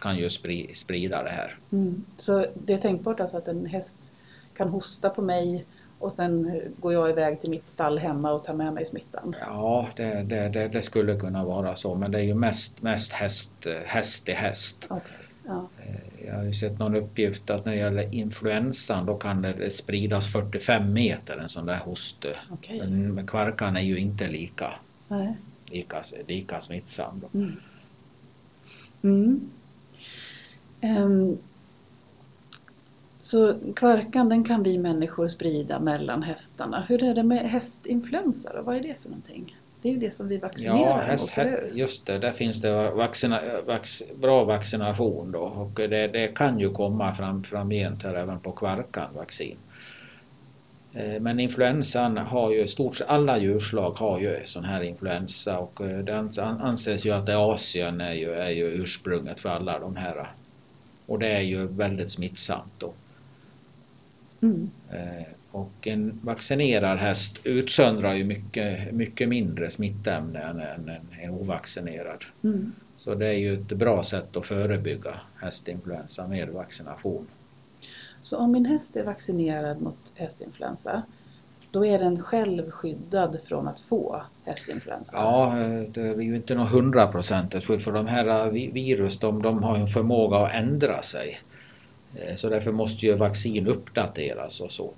kan 0.01 0.17
ju 0.17 0.31
sprida 0.75 1.23
det 1.23 1.31
här. 1.31 1.57
Mm. 1.73 2.05
Så 2.17 2.47
det 2.55 2.73
är 2.73 2.79
tänkbart 2.79 3.21
alltså 3.21 3.37
att 3.37 3.49
en 3.49 3.67
häst 3.67 4.15
kan 4.57 4.69
hosta 4.69 5.11
på 5.11 5.23
mig 5.23 5.65
och 5.99 6.13
sen 6.13 6.61
går 6.81 6.93
jag 6.93 7.11
iväg 7.11 7.41
till 7.41 7.51
mitt 7.51 7.71
stall 7.71 7.99
hemma 7.99 8.33
och 8.33 8.45
tar 8.45 8.55
med 8.55 8.73
mig 8.73 8.85
smittan? 8.85 9.37
Ja, 9.41 9.89
det, 9.97 10.23
det, 10.23 10.49
det, 10.49 10.69
det 10.69 10.83
skulle 10.83 11.17
kunna 11.17 11.45
vara 11.45 11.75
så 11.75 11.95
men 11.95 12.11
det 12.11 12.19
är 12.19 12.23
ju 12.23 12.35
mest, 12.35 12.83
mest 12.83 13.13
häst, 13.13 13.67
häst 13.85 14.25
till 14.25 14.35
häst. 14.35 14.85
Okay. 14.85 15.01
Ja. 15.47 15.69
Eh, 15.79 16.27
jag 16.27 16.35
har 16.35 16.45
ju 16.45 16.55
sett 16.55 16.79
någon 16.79 16.97
uppgift 16.97 17.51
att 17.51 17.65
när 17.65 17.73
det 17.73 17.79
gäller 17.79 18.15
influensan 18.15 19.07
då 19.07 19.15
kan 19.15 19.43
det 19.43 19.71
spridas 19.71 20.33
45 20.33 20.93
meter 20.93 21.37
en 21.37 21.49
sån 21.49 21.67
där 21.67 21.79
host. 21.79 22.25
Okay. 22.51 22.89
Men 22.89 23.27
kvarkan 23.27 23.77
är 23.77 23.81
ju 23.81 23.99
inte 23.99 24.29
lika, 24.29 24.73
lika, 25.67 26.03
lika 26.27 26.61
smittsam. 26.61 27.25
Mm. 27.35 27.57
Mm. 29.03 29.51
Um, 30.83 31.39
så 33.19 33.55
kvarkan 33.77 34.29
den 34.29 34.45
kan 34.45 34.63
vi 34.63 34.79
människor 34.79 35.29
sprida 35.29 35.81
mellan 35.81 36.23
hästarna. 36.23 36.85
Hur 36.89 37.05
är 37.05 37.15
det 37.15 37.23
med 37.23 37.51
hästinfluensa 37.51 38.53
då? 38.53 38.63
Vad 38.63 38.77
är 38.77 38.81
det 38.81 38.95
för 39.03 39.09
någonting? 39.09 39.57
Det 39.83 39.89
är 39.89 39.93
ju 39.93 39.99
det 39.99 40.11
som 40.11 40.29
vi 40.29 40.39
vaccinerar 40.39 40.79
ja, 40.79 40.97
häst, 40.97 41.37
mot, 41.37 41.77
Just 41.77 42.07
det, 42.07 42.19
där 42.19 42.33
finns 42.33 42.61
det 42.61 42.91
vaccina, 42.91 43.41
vax, 43.67 44.03
bra 44.21 44.45
vaccination 44.45 45.33
då 45.33 45.39
och 45.39 45.71
det, 45.75 46.09
det 46.09 46.29
kan 46.29 46.61
ju 46.61 46.71
komma 46.71 47.15
fram, 47.15 47.45
framgent 47.45 48.03
här 48.03 48.15
även 48.15 48.41
på 48.41 48.53
kvarkan 48.53 49.15
vaccin. 49.15 49.57
Eh, 50.95 51.21
men 51.21 51.41
influensan 51.41 52.17
har 52.17 52.53
ju, 52.53 52.67
stort 52.67 53.01
alla 53.07 53.39
djurslag 53.39 53.91
har 53.91 54.21
ju 54.21 54.41
sån 54.45 54.65
här 54.65 54.83
influensa 54.83 55.59
och 55.59 55.81
eh, 55.81 55.99
det 55.99 56.17
anses 56.41 57.05
ju 57.05 57.11
att 57.11 57.29
Asien 57.29 58.01
är 58.01 58.13
ju, 58.13 58.33
är 58.33 58.51
ju 58.51 58.65
ursprunget 58.65 59.41
för 59.41 59.49
alla 59.49 59.79
de 59.79 59.97
här. 59.97 60.33
Och 61.09 61.19
det 61.19 61.29
är 61.29 61.41
ju 61.41 61.67
väldigt 61.67 62.11
smittsamt 62.11 62.73
då. 62.79 62.93
Mm. 64.41 64.71
Eh, 64.91 65.27
och 65.51 65.87
en 65.87 66.21
vaccinerad 66.23 66.99
häst 66.99 67.39
utsöndrar 67.45 68.15
ju 68.15 68.25
mycket, 68.25 68.95
mycket 68.95 69.29
mindre 69.29 69.71
smittämne 69.71 70.41
än 70.41 70.61
en, 70.61 70.91
en 71.21 71.31
ovaccinerad. 71.31 72.25
Mm. 72.45 72.73
Så 72.97 73.15
det 73.15 73.27
är 73.29 73.39
ju 73.39 73.55
ett 73.55 73.73
bra 73.73 74.05
sätt 74.05 74.37
att 74.37 74.47
förebygga 74.47 75.21
hästinfluensa 75.37 76.29
med 76.29 76.49
vaccination. 76.49 77.27
Så 78.21 78.37
om 78.39 78.53
min 78.53 78.67
häst 78.67 78.97
är 78.97 79.05
vaccinerad 79.05 79.81
mot 79.81 80.13
hästinfluensa 80.15 81.03
då 81.71 81.87
är 81.87 81.99
den 81.99 82.23
själv 82.23 82.71
skyddad 82.71 83.39
från 83.45 83.69
att 83.69 83.81
få 83.81 84.23
hästinfluensa? 84.45 85.17
Ja, 85.17 85.55
det 85.89 86.01
är 86.01 86.21
ju 86.21 86.37
inte 86.37 86.55
något 86.55 86.71
hundraprocentigt 86.71 87.67
skydd 87.67 87.83
för 87.83 87.93
de 87.93 88.07
här 88.07 88.47
äh, 88.47 88.53
virus 88.73 89.19
de, 89.19 89.43
de 89.43 89.63
har 89.63 89.77
en 89.77 89.89
förmåga 89.89 90.37
att 90.37 90.55
ändra 90.55 91.03
sig. 91.03 91.41
Äh, 92.17 92.37
så 92.37 92.49
därför 92.49 92.73
måste 92.73 93.07
ju 93.07 93.15
vaccin 93.15 93.67
uppdateras 93.67 94.61
och 94.61 94.73
så. 94.73 94.93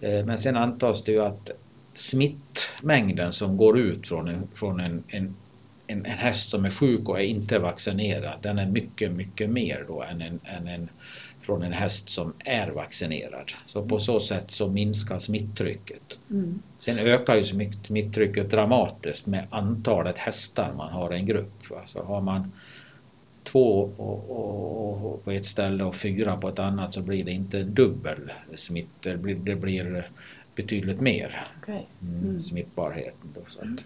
Äh, 0.00 0.24
men 0.24 0.38
sen 0.38 0.56
antas 0.56 1.04
det 1.04 1.12
ju 1.12 1.24
att 1.24 1.50
smittmängden 1.94 3.32
som 3.32 3.56
går 3.56 3.78
ut 3.78 4.08
från 4.08 4.28
en, 4.28 4.48
från 4.54 4.80
en, 4.80 5.02
en, 5.08 5.36
en, 5.86 6.06
en 6.06 6.18
häst 6.18 6.50
som 6.50 6.64
är 6.64 6.70
sjuk 6.70 7.08
och 7.08 7.20
är 7.20 7.24
inte 7.24 7.58
vaccinerad 7.58 8.38
den 8.42 8.58
är 8.58 8.66
mycket, 8.66 9.12
mycket 9.12 9.50
mer 9.50 9.84
då 9.88 10.02
än 10.02 10.22
en, 10.22 10.40
än 10.44 10.68
en 10.68 10.88
från 11.44 11.62
en 11.62 11.72
häst 11.72 12.08
som 12.08 12.32
är 12.38 12.70
vaccinerad. 12.70 13.52
Så 13.66 13.82
på 13.82 13.98
så 13.98 14.20
sätt 14.20 14.50
så 14.50 14.68
minskar 14.68 15.18
smitttrycket. 15.18 16.18
Mm. 16.30 16.62
Sen 16.78 16.98
ökar 16.98 17.36
ju 17.36 17.44
smitttrycket 17.84 18.50
dramatiskt 18.50 19.26
med 19.26 19.46
antalet 19.50 20.18
hästar 20.18 20.72
man 20.76 20.92
har 20.92 21.14
i 21.14 21.16
en 21.16 21.26
grupp. 21.26 21.62
Så 21.86 22.02
har 22.02 22.20
man 22.20 22.52
två 23.44 23.90
och, 23.96 24.30
och, 24.30 25.12
och 25.12 25.24
på 25.24 25.30
ett 25.30 25.46
ställe 25.46 25.84
och 25.84 25.94
fyra 25.94 26.36
på 26.36 26.48
ett 26.48 26.58
annat 26.58 26.92
så 26.92 27.02
blir 27.02 27.24
det 27.24 27.32
inte 27.32 27.62
dubbel 27.62 28.32
smitt, 28.54 28.88
det 29.00 29.16
blir, 29.16 29.34
det 29.34 29.54
blir 29.54 30.08
betydligt 30.54 31.00
mer 31.00 31.44
okay. 31.62 31.82
mm. 32.02 32.24
mm. 32.24 32.40
smittbarheten. 32.40 33.28
Då, 33.34 33.40
så 33.48 33.60
att. 33.60 33.84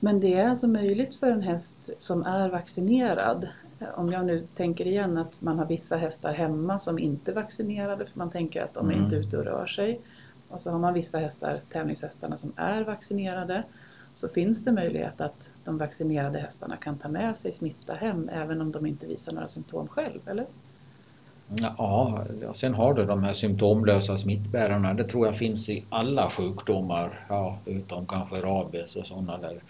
Men 0.00 0.20
det 0.20 0.34
är 0.34 0.48
alltså 0.48 0.68
möjligt 0.68 1.14
för 1.14 1.30
en 1.30 1.42
häst 1.42 1.90
som 1.98 2.22
är 2.22 2.48
vaccinerad 2.48 3.48
om 3.94 4.12
jag 4.12 4.26
nu 4.26 4.46
tänker 4.54 4.86
igen 4.86 5.18
att 5.18 5.40
man 5.40 5.58
har 5.58 5.66
vissa 5.66 5.96
hästar 5.96 6.32
hemma 6.32 6.78
som 6.78 6.98
inte 6.98 7.30
är 7.30 7.34
vaccinerade 7.34 8.06
för 8.06 8.18
man 8.18 8.30
tänker 8.30 8.62
att 8.62 8.74
de 8.74 8.88
är 8.88 8.92
mm. 8.92 9.04
inte 9.04 9.16
ute 9.16 9.38
och 9.38 9.44
rör 9.44 9.66
sig. 9.66 10.00
Och 10.48 10.60
så 10.60 10.70
har 10.70 10.78
man 10.78 10.94
vissa 10.94 11.18
hästar, 11.18 11.60
tävlingshästarna 11.72 12.36
som 12.36 12.52
är 12.56 12.84
vaccinerade 12.84 13.62
så 14.14 14.28
finns 14.28 14.64
det 14.64 14.72
möjlighet 14.72 15.20
att 15.20 15.50
de 15.64 15.78
vaccinerade 15.78 16.38
hästarna 16.38 16.76
kan 16.76 16.98
ta 16.98 17.08
med 17.08 17.36
sig 17.36 17.52
smitta 17.52 17.94
hem 17.94 18.28
även 18.28 18.60
om 18.60 18.72
de 18.72 18.86
inte 18.86 19.06
visar 19.06 19.32
några 19.32 19.48
symptom 19.48 19.88
själv, 19.88 20.20
eller? 20.26 20.46
Ja, 21.56 22.24
sen 22.54 22.74
har 22.74 22.94
du 22.94 23.04
de 23.04 23.22
här 23.22 23.32
symptomlösa 23.32 24.18
smittbärarna. 24.18 24.94
Det 24.94 25.04
tror 25.04 25.26
jag 25.26 25.36
finns 25.36 25.68
i 25.68 25.84
alla 25.88 26.30
sjukdomar, 26.30 27.26
ja, 27.28 27.58
utom 27.66 28.06
kanske 28.06 28.36
rabies 28.36 28.96
och 28.96 29.06
sådana 29.06 29.38
där. 29.38 29.60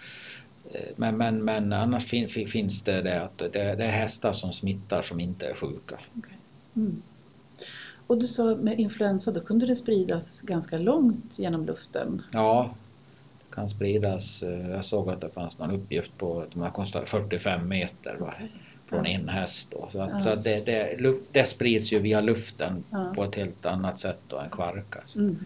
Men, 0.97 1.17
men, 1.17 1.45
men 1.45 1.73
annars 1.73 2.07
fin, 2.07 2.29
finns 2.29 2.83
det 2.83 3.02
det 3.02 3.23
att 3.23 3.38
det, 3.38 3.49
det, 3.49 3.85
är 3.85 3.91
hästar 3.91 4.33
som 4.33 4.52
smittar 4.52 5.02
som 5.02 5.21
inte 5.21 5.47
är 5.47 5.55
sjuka. 5.55 5.99
Okay. 6.19 6.35
Mm. 6.76 7.02
Och 8.07 8.19
du 8.19 8.26
sa 8.26 8.57
med 8.57 8.81
influensa, 8.81 9.31
då 9.31 9.41
kunde 9.41 9.67
det 9.67 9.76
spridas 9.76 10.41
ganska 10.41 10.79
långt 10.79 11.38
genom 11.38 11.67
luften? 11.67 12.23
Ja, 12.33 12.75
kan 13.52 13.69
spridas. 13.69 14.43
Eh, 14.43 14.71
jag 14.71 14.85
såg 14.85 15.11
att 15.11 15.21
det 15.21 15.29
fanns 15.29 15.59
någon 15.59 15.71
uppgift 15.71 16.19
på 16.19 16.41
att 16.41 16.50
de 16.55 16.71
kostar 16.71 17.05
45 17.05 17.69
meter 17.69 18.17
va, 18.21 18.35
okay. 18.37 18.49
från 18.87 19.07
en 19.07 19.29
häst. 19.29 19.69
Då. 19.71 19.88
Så, 19.93 20.00
att, 20.00 20.11
ja. 20.11 20.19
så 20.19 20.29
att 20.29 20.45
det, 20.45 20.67
det, 20.67 20.99
det, 21.33 21.45
sprids 21.45 21.93
ju 21.93 21.99
via 21.99 22.21
luften 22.21 22.85
ja. 22.91 23.12
på 23.14 23.25
ett 23.25 23.35
helt 23.35 23.67
annat 23.67 23.99
sätt 23.99 24.19
då 24.29 24.38
än 24.38 24.50
kvarka. 24.50 25.00
Mm. 25.17 25.45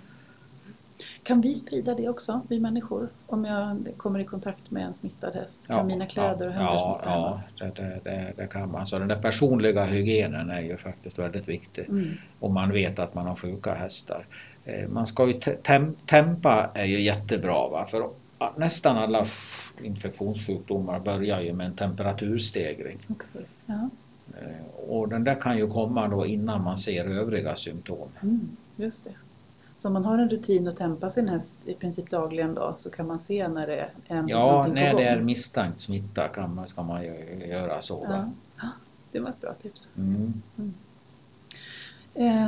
Kan 1.23 1.41
vi 1.41 1.55
sprida 1.55 1.95
det 1.95 2.09
också, 2.09 2.41
vi 2.49 2.61
människor? 2.61 3.09
Om 3.27 3.45
jag 3.45 3.87
kommer 3.97 4.19
i 4.19 4.25
kontakt 4.25 4.71
med 4.71 4.87
en 4.87 4.95
smittad 4.95 5.35
häst? 5.35 5.67
Kan 5.67 5.77
ja, 5.77 5.85
mina 5.85 6.07
kläder 6.07 6.47
och 6.47 6.53
händer 6.53 6.73
ja, 6.73 7.01
smitta 7.03 7.17
Ja, 7.17 7.43
det, 7.59 7.83
det, 7.83 8.01
det, 8.05 8.33
det, 8.37 8.47
kan 8.47 8.71
man. 8.71 8.87
Så 8.87 8.99
den 8.99 9.09
där 9.09 9.23
personliga 9.23 9.85
hygienen 9.85 10.51
är 10.51 10.61
ju 10.61 10.77
faktiskt 10.77 11.19
väldigt 11.19 11.49
viktig. 11.49 11.89
Mm. 11.89 12.15
Om 12.41 12.55
man 12.55 12.73
vet 12.73 12.99
att 12.99 13.15
man 13.15 13.27
har 13.27 13.37
sjuka 13.37 13.75
hästar. 13.75 14.27
Eh, 14.65 14.89
man 14.89 15.07
ska 15.07 15.27
ju 15.27 15.41
tempa 16.07 16.71
är 16.75 16.85
ju 16.85 17.01
jättebra 17.01 17.69
va? 17.69 17.87
för 17.91 18.11
nästan 18.57 18.97
alla 18.97 19.27
infektionssjukdomar 19.83 21.01
börjar 21.01 21.41
ju 21.41 21.53
med 21.53 21.67
en 21.67 21.75
temperaturstegring. 21.75 22.99
Okay. 23.09 23.43
Ja. 23.67 23.89
Eh, 24.41 24.89
och 24.89 25.09
den 25.09 25.25
där 25.25 25.35
kan 25.35 25.59
ju 25.59 25.67
komma 25.67 26.09
då 26.09 26.27
innan 26.27 26.65
man 26.65 26.77
ser 26.77 27.05
övriga 27.05 27.55
symptom. 27.55 28.09
Mm, 28.23 28.57
just 28.77 29.05
det. 29.05 29.15
Så 29.77 29.89
om 29.89 29.95
man 29.95 30.05
har 30.05 30.19
en 30.19 30.31
rutin 30.31 30.69
att 30.69 30.77
tempa 30.77 31.11
sin 31.11 31.29
häst 31.29 31.57
i 31.65 31.75
princip 31.75 32.11
dagligen 32.11 32.55
då 32.55 32.75
så 32.77 32.91
kan 32.91 33.07
man 33.07 33.21
se 33.21 33.49
när 33.49 33.67
det 33.67 33.77
är 33.77 33.91
en 34.07 34.29
Ja, 34.29 34.67
när 34.73 34.95
det 34.95 35.05
är 35.05 35.21
misstänkt 35.21 35.81
smitta 35.81 36.29
kan 36.29 36.55
man, 36.55 36.69
ska 36.69 36.83
man 36.83 37.05
göra 37.49 37.81
så. 37.81 38.07
Ja. 38.11 38.69
Det 39.13 39.21
var 39.21 39.31
ett 39.31 39.41
bra 39.41 39.55
tips. 39.55 39.91
Mm. 39.97 40.43
Mm. 40.57 40.75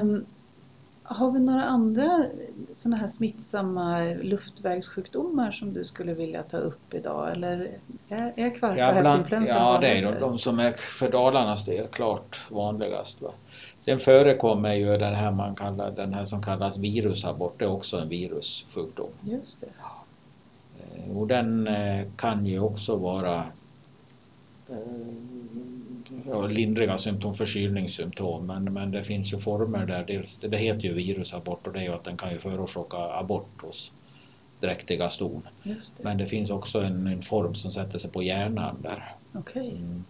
Um, 0.00 0.26
har 1.02 1.30
vi 1.30 1.40
några 1.40 1.64
andra 1.64 2.24
sådana 2.74 2.96
här 2.96 3.06
smittsamma 3.06 4.04
luftvägssjukdomar 4.04 5.52
som 5.52 5.72
du 5.72 5.84
skulle 5.84 6.14
vilja 6.14 6.42
ta 6.42 6.56
upp 6.56 6.94
idag? 6.94 7.32
Eller 7.32 7.70
är, 8.08 8.32
är 8.36 8.50
kvarka 8.50 8.78
ja, 8.78 8.92
hästinfluensa 8.92 9.54
Ja, 9.54 9.78
det 9.80 9.98
är 9.98 10.12
de, 10.12 10.20
de, 10.20 10.38
som 10.38 10.58
är 10.58 10.72
för 10.72 11.10
Dalarnas 11.10 11.68
är 11.68 11.86
klart 11.86 12.50
vanligast. 12.50 13.22
Va? 13.22 13.30
Sen 13.80 14.00
förekommer 14.00 14.74
ju 14.74 14.96
den 14.96 15.14
här 15.14 15.32
man 15.32 15.54
kallar, 15.54 15.90
den 15.90 16.14
här 16.14 16.24
som 16.24 16.42
kallas 16.42 16.78
virusabort, 16.78 17.58
det 17.58 17.64
är 17.64 17.70
också 17.70 17.98
en 17.98 18.08
virussjukdom. 18.08 19.10
Just 19.22 19.60
det. 19.60 19.66
Eh, 20.80 21.16
och 21.16 21.26
den 21.26 21.66
eh, 21.66 22.06
kan 22.16 22.46
ju 22.46 22.60
också 22.60 22.96
vara 22.96 23.44
eh, 24.68 24.76
ja, 26.26 26.46
lindriga 26.46 26.98
symptom, 26.98 27.34
förkylningssymptom, 27.34 28.46
men, 28.46 28.64
men 28.64 28.90
det 28.90 29.04
finns 29.04 29.32
ju 29.32 29.40
former 29.40 29.86
där, 29.86 30.04
dels, 30.06 30.36
det 30.36 30.56
heter 30.56 30.80
ju 30.80 30.94
virusabort 30.94 31.66
och 31.66 31.72
det 31.72 31.78
är 31.78 31.84
ju 31.84 31.92
att 31.92 32.04
den 32.04 32.16
kan 32.16 32.32
ju 32.32 32.38
förorsaka 32.38 32.96
abort 32.96 33.62
hos 33.62 33.92
dräktiga 34.60 35.10
ston. 35.10 35.48
Det. 35.62 36.02
Men 36.02 36.18
det 36.18 36.26
finns 36.26 36.50
också 36.50 36.80
en, 36.80 37.06
en, 37.06 37.22
form 37.22 37.54
som 37.54 37.72
sätter 37.72 37.98
sig 37.98 38.10
på 38.10 38.22
hjärnan 38.22 38.76
där. 38.82 39.14
Okay. 39.34 39.68
Mm. 39.70 40.04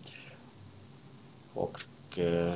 Och 1.54 1.78
eh, 2.18 2.54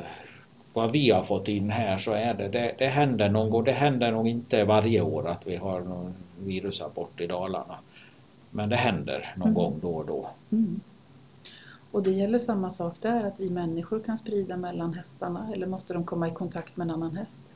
vad 0.72 0.92
vi 0.92 1.10
har 1.10 1.22
fått 1.22 1.48
in 1.48 1.70
här 1.70 1.98
så 1.98 2.12
är 2.12 2.34
det, 2.34 2.48
det, 2.48 2.74
det 2.78 2.86
händer 2.86 3.28
någon 3.28 3.50
gång, 3.50 3.64
det 3.64 3.72
händer 3.72 4.12
nog 4.12 4.28
inte 4.28 4.64
varje 4.64 5.00
år 5.00 5.28
att 5.28 5.46
vi 5.46 5.56
har 5.56 5.80
någon 5.80 6.14
virusabort 6.38 7.20
i 7.20 7.26
Dalarna. 7.26 7.76
Men 8.50 8.68
det 8.68 8.76
händer 8.76 9.34
någon 9.36 9.48
mm. 9.48 9.54
gång 9.54 9.78
då 9.82 9.94
och 9.94 10.06
då. 10.06 10.30
Mm. 10.52 10.80
Och 11.90 12.02
det 12.02 12.10
gäller 12.10 12.38
samma 12.38 12.70
sak 12.70 12.94
där, 13.00 13.24
att 13.24 13.40
vi 13.40 13.50
människor 13.50 14.00
kan 14.00 14.18
sprida 14.18 14.56
mellan 14.56 14.94
hästarna 14.94 15.50
eller 15.54 15.66
måste 15.66 15.94
de 15.94 16.04
komma 16.04 16.28
i 16.28 16.30
kontakt 16.30 16.76
med 16.76 16.84
en 16.84 16.90
annan 16.90 17.16
häst? 17.16 17.54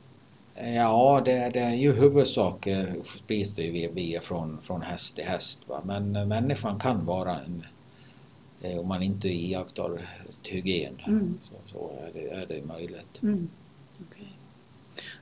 Ja, 0.54 1.22
det, 1.24 1.50
det 1.52 1.60
är 1.60 1.74
ju 1.74 1.92
huvudsak 1.92 2.68
sprids 3.04 3.54
det 3.54 3.62
ju 3.62 3.92
via 3.92 4.20
från, 4.20 4.58
från 4.62 4.82
häst 4.82 5.14
till 5.14 5.24
häst. 5.24 5.60
Va? 5.66 5.80
Men 5.84 6.16
eh, 6.16 6.26
människan 6.26 6.78
kan 6.78 7.06
vara 7.06 7.40
en, 7.40 7.66
om 8.78 8.88
man 8.88 9.02
inte 9.02 9.28
iakttar 9.28 10.00
hygien, 10.42 11.02
mm. 11.06 11.38
så, 11.42 11.72
så 11.72 11.90
är, 12.06 12.10
det, 12.12 12.28
är 12.30 12.46
det 12.46 12.66
möjligt. 12.66 13.22
Mm. 13.22 13.48
Okay. 14.08 14.26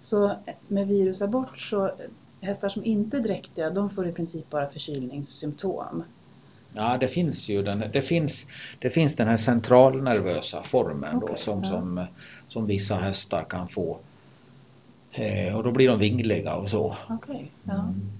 Så 0.00 0.36
med 0.68 0.88
virusabort 0.88 1.58
så 1.58 1.92
hästar 2.40 2.68
som 2.68 2.84
inte 2.84 3.16
är 3.16 3.20
dräktiga, 3.20 3.70
de 3.70 3.90
får 3.90 4.08
i 4.08 4.12
princip 4.12 4.50
bara 4.50 4.70
förkylningssymptom? 4.70 6.04
Ja, 6.72 6.96
det 6.98 7.08
finns 7.08 7.48
ju 7.48 7.62
den, 7.62 7.84
det 7.92 8.02
finns, 8.02 8.46
det 8.78 8.90
finns 8.90 9.16
den 9.16 9.28
här 9.28 9.36
centralnervösa 9.36 10.62
formen 10.62 11.16
okay, 11.16 11.28
då 11.28 11.36
som, 11.36 11.62
ja. 11.62 11.70
som, 11.70 12.06
som 12.48 12.66
vissa 12.66 12.94
hästar 12.94 13.44
kan 13.44 13.68
få. 13.68 13.98
Eh, 15.12 15.56
och 15.56 15.62
då 15.62 15.72
blir 15.72 15.88
de 15.88 15.98
vingliga 15.98 16.54
och 16.54 16.68
så. 16.68 16.96
Okay, 17.08 17.44
ja. 17.62 17.72
Mm. 17.72 18.10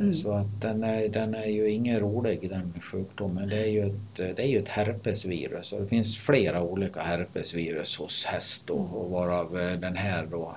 Mm. 0.00 0.12
Så 0.12 0.32
att 0.32 0.60
den 0.60 0.84
är, 0.84 1.08
den 1.08 1.34
är 1.34 1.46
ju 1.46 1.70
ingen 1.70 2.00
rolig 2.00 2.50
den 2.50 2.72
sjukdomen. 2.80 3.48
Det 3.48 3.58
är 3.58 3.68
ju 3.68 3.86
ett, 3.86 4.16
det 4.16 4.42
är 4.42 4.46
ju 4.46 4.58
ett 4.58 4.68
herpesvirus 4.68 5.72
och 5.72 5.80
det 5.80 5.86
finns 5.86 6.18
flera 6.18 6.62
olika 6.62 7.02
herpesvirus 7.02 7.96
hos 7.96 8.24
häst 8.24 8.62
då, 8.66 8.78
mm. 8.78 8.92
och 8.92 9.10
varav 9.10 9.60
eh, 9.60 9.78
den 9.78 9.96
här 9.96 10.26
då 10.26 10.56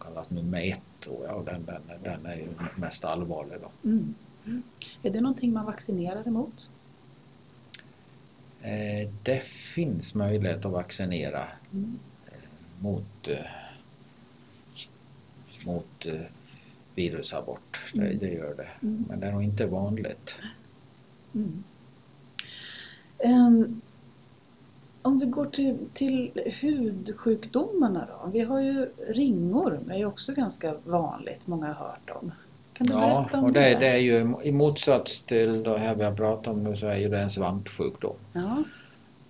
kallas 0.00 0.30
nummer 0.30 0.72
ett 0.72 0.80
tror 1.00 1.26
jag 1.26 1.36
och 1.36 1.44
den, 1.44 1.64
den, 1.64 1.82
den 2.02 2.26
är 2.26 2.36
ju 2.36 2.48
mest 2.76 3.04
allvarlig 3.04 3.58
då. 3.60 3.88
Mm. 3.88 4.14
Mm. 4.46 4.62
Är 5.02 5.10
det 5.10 5.20
någonting 5.20 5.52
man 5.52 5.66
vaccinerar 5.66 6.28
emot? 6.28 6.70
Eh, 8.62 9.08
det 9.22 9.42
finns 9.74 10.14
möjlighet 10.14 10.64
att 10.64 10.72
vaccinera 10.72 11.48
mot, 12.80 13.28
eh, 13.28 13.38
mot 15.66 16.06
virusabort. 16.96 17.80
Mm. 17.94 18.08
Det, 18.08 18.26
det, 18.26 18.32
gör 18.32 18.54
det. 18.54 18.68
Mm. 18.82 19.04
Men 19.08 19.20
det 19.20 19.26
är 19.26 19.32
nog 19.32 19.42
inte 19.42 19.66
vanligt. 19.66 20.34
Um, 23.24 23.80
om 25.02 25.18
vi 25.18 25.26
går 25.26 25.46
till, 25.46 25.76
till 25.94 26.30
hudsjukdomarna 26.60 28.06
då. 28.08 28.30
Vi 28.30 28.40
har 28.40 28.60
ju 28.60 28.86
ringorm, 29.08 29.84
det 29.86 29.94
är 29.94 29.98
ju 29.98 30.06
också 30.06 30.32
ganska 30.32 30.74
vanligt, 30.84 31.46
många 31.46 31.66
har 31.66 31.74
hört 31.74 32.10
om. 32.10 32.32
Kan 32.72 32.86
du 32.86 32.92
ja, 32.92 33.00
berätta 33.00 33.38
om 33.38 33.44
och 33.44 33.52
det? 33.52 33.60
det? 33.60 33.78
det 33.78 33.88
är 33.88 33.96
ju 33.96 34.34
i 34.42 34.52
motsats 34.52 35.20
till 35.20 35.62
det 35.62 35.78
här 35.78 35.94
vi 35.94 36.04
har 36.04 36.14
pratat 36.14 36.46
om 36.46 36.64
nu 36.64 36.76
så 36.76 36.86
är 36.86 36.96
ju 36.96 37.08
det 37.08 37.20
en 37.20 37.30
svampsjukdom. 37.30 38.16
Ja. 38.32 38.64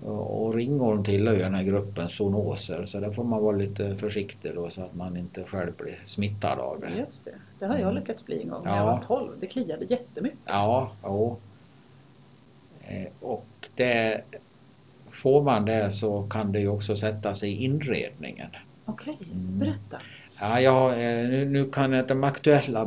Och 0.05 0.55
ringorm 0.55 1.05
tillhör 1.05 1.35
ju 1.35 1.41
den 1.41 1.55
här 1.55 1.63
gruppen 1.63 2.09
zoonoser 2.09 2.87
så 2.87 3.01
där 3.01 3.11
får 3.11 3.25
man 3.25 3.43
vara 3.43 3.57
lite 3.57 3.97
försiktig 3.97 4.55
då 4.55 4.71
så 4.71 4.83
att 4.83 4.95
man 4.95 5.17
inte 5.17 5.45
själv 5.45 5.73
blir 5.77 5.99
smittad 6.07 6.59
av 6.59 6.81
det. 6.81 6.99
Just 6.99 7.25
det, 7.25 7.35
det 7.59 7.67
har 7.67 7.75
jag 7.75 7.83
mm. 7.83 7.95
lyckats 7.95 8.27
bli 8.27 8.43
en 8.43 8.49
gång 8.49 8.65
när 8.65 8.71
ja. 8.71 8.77
jag 8.77 8.85
var 8.87 9.03
12. 9.03 9.33
Det 9.41 9.47
kliade 9.47 9.85
jättemycket. 9.85 10.39
Ja, 10.47 10.93
ja. 11.03 11.37
Eh, 12.89 13.09
och 13.21 13.47
det, 13.75 14.23
får 15.11 15.43
man 15.43 15.65
det 15.65 15.93
så 15.93 16.23
kan 16.23 16.53
det 16.53 16.61
ju 16.61 16.69
också 16.69 16.97
sätta 16.97 17.35
sig 17.35 17.51
i 17.51 17.65
inredningen. 17.65 18.49
Okej, 18.85 19.19
okay. 19.21 19.33
mm. 19.33 19.59
berätta. 19.59 19.99
Ja, 20.41 20.61
jag, 20.61 20.91
eh, 20.93 21.29
nu, 21.29 21.45
nu 21.45 21.71
kan 21.71 21.93
jag 21.93 22.01
inte 22.01 22.15
de 22.15 22.25
aktuella 22.25 22.85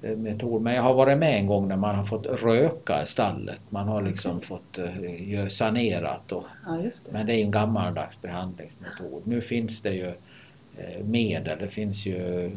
behandlingsmetoder 0.00 0.60
men 0.60 0.74
jag 0.74 0.82
har 0.82 0.94
varit 0.94 1.18
med 1.18 1.38
en 1.38 1.46
gång 1.46 1.68
när 1.68 1.76
man 1.76 1.94
har 1.94 2.06
fått 2.06 2.26
röka 2.26 3.02
i 3.02 3.06
stallet. 3.06 3.60
Man 3.68 3.88
har 3.88 4.02
liksom 4.02 4.36
okay. 4.36 4.48
fått 4.48 4.78
uh, 4.78 5.48
sanerat 5.48 6.32
och, 6.32 6.44
ja, 6.66 6.76
det. 6.76 7.12
men 7.12 7.26
det 7.26 7.34
är 7.34 7.44
en 7.44 7.50
gammaldags 7.50 8.22
behandlingsmetod. 8.22 9.22
Nu 9.24 9.40
finns 9.40 9.82
det 9.82 9.92
ju 9.92 10.06
uh, 10.06 11.04
medel, 11.04 11.58
det 11.58 11.68
finns 11.68 12.06
ju 12.06 12.50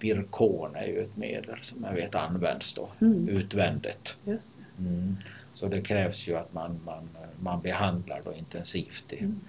Virkon 0.00 0.76
är 0.76 0.86
ju 0.86 1.00
ett 1.00 1.16
medel 1.16 1.58
som 1.62 1.84
jag 1.84 1.92
vet 1.92 2.14
används 2.14 2.74
då 2.74 2.88
mm. 3.00 3.28
utvändigt. 3.28 4.16
Just 4.24 4.56
det. 4.56 4.82
Mm. 4.82 5.16
Så 5.54 5.66
det 5.66 5.80
krävs 5.80 6.28
ju 6.28 6.36
att 6.36 6.52
man, 6.52 6.80
man, 6.84 7.08
man 7.40 7.60
behandlar 7.60 8.20
då 8.24 8.34
intensivt 8.34 9.12
i, 9.12 9.18
mm. 9.18 9.40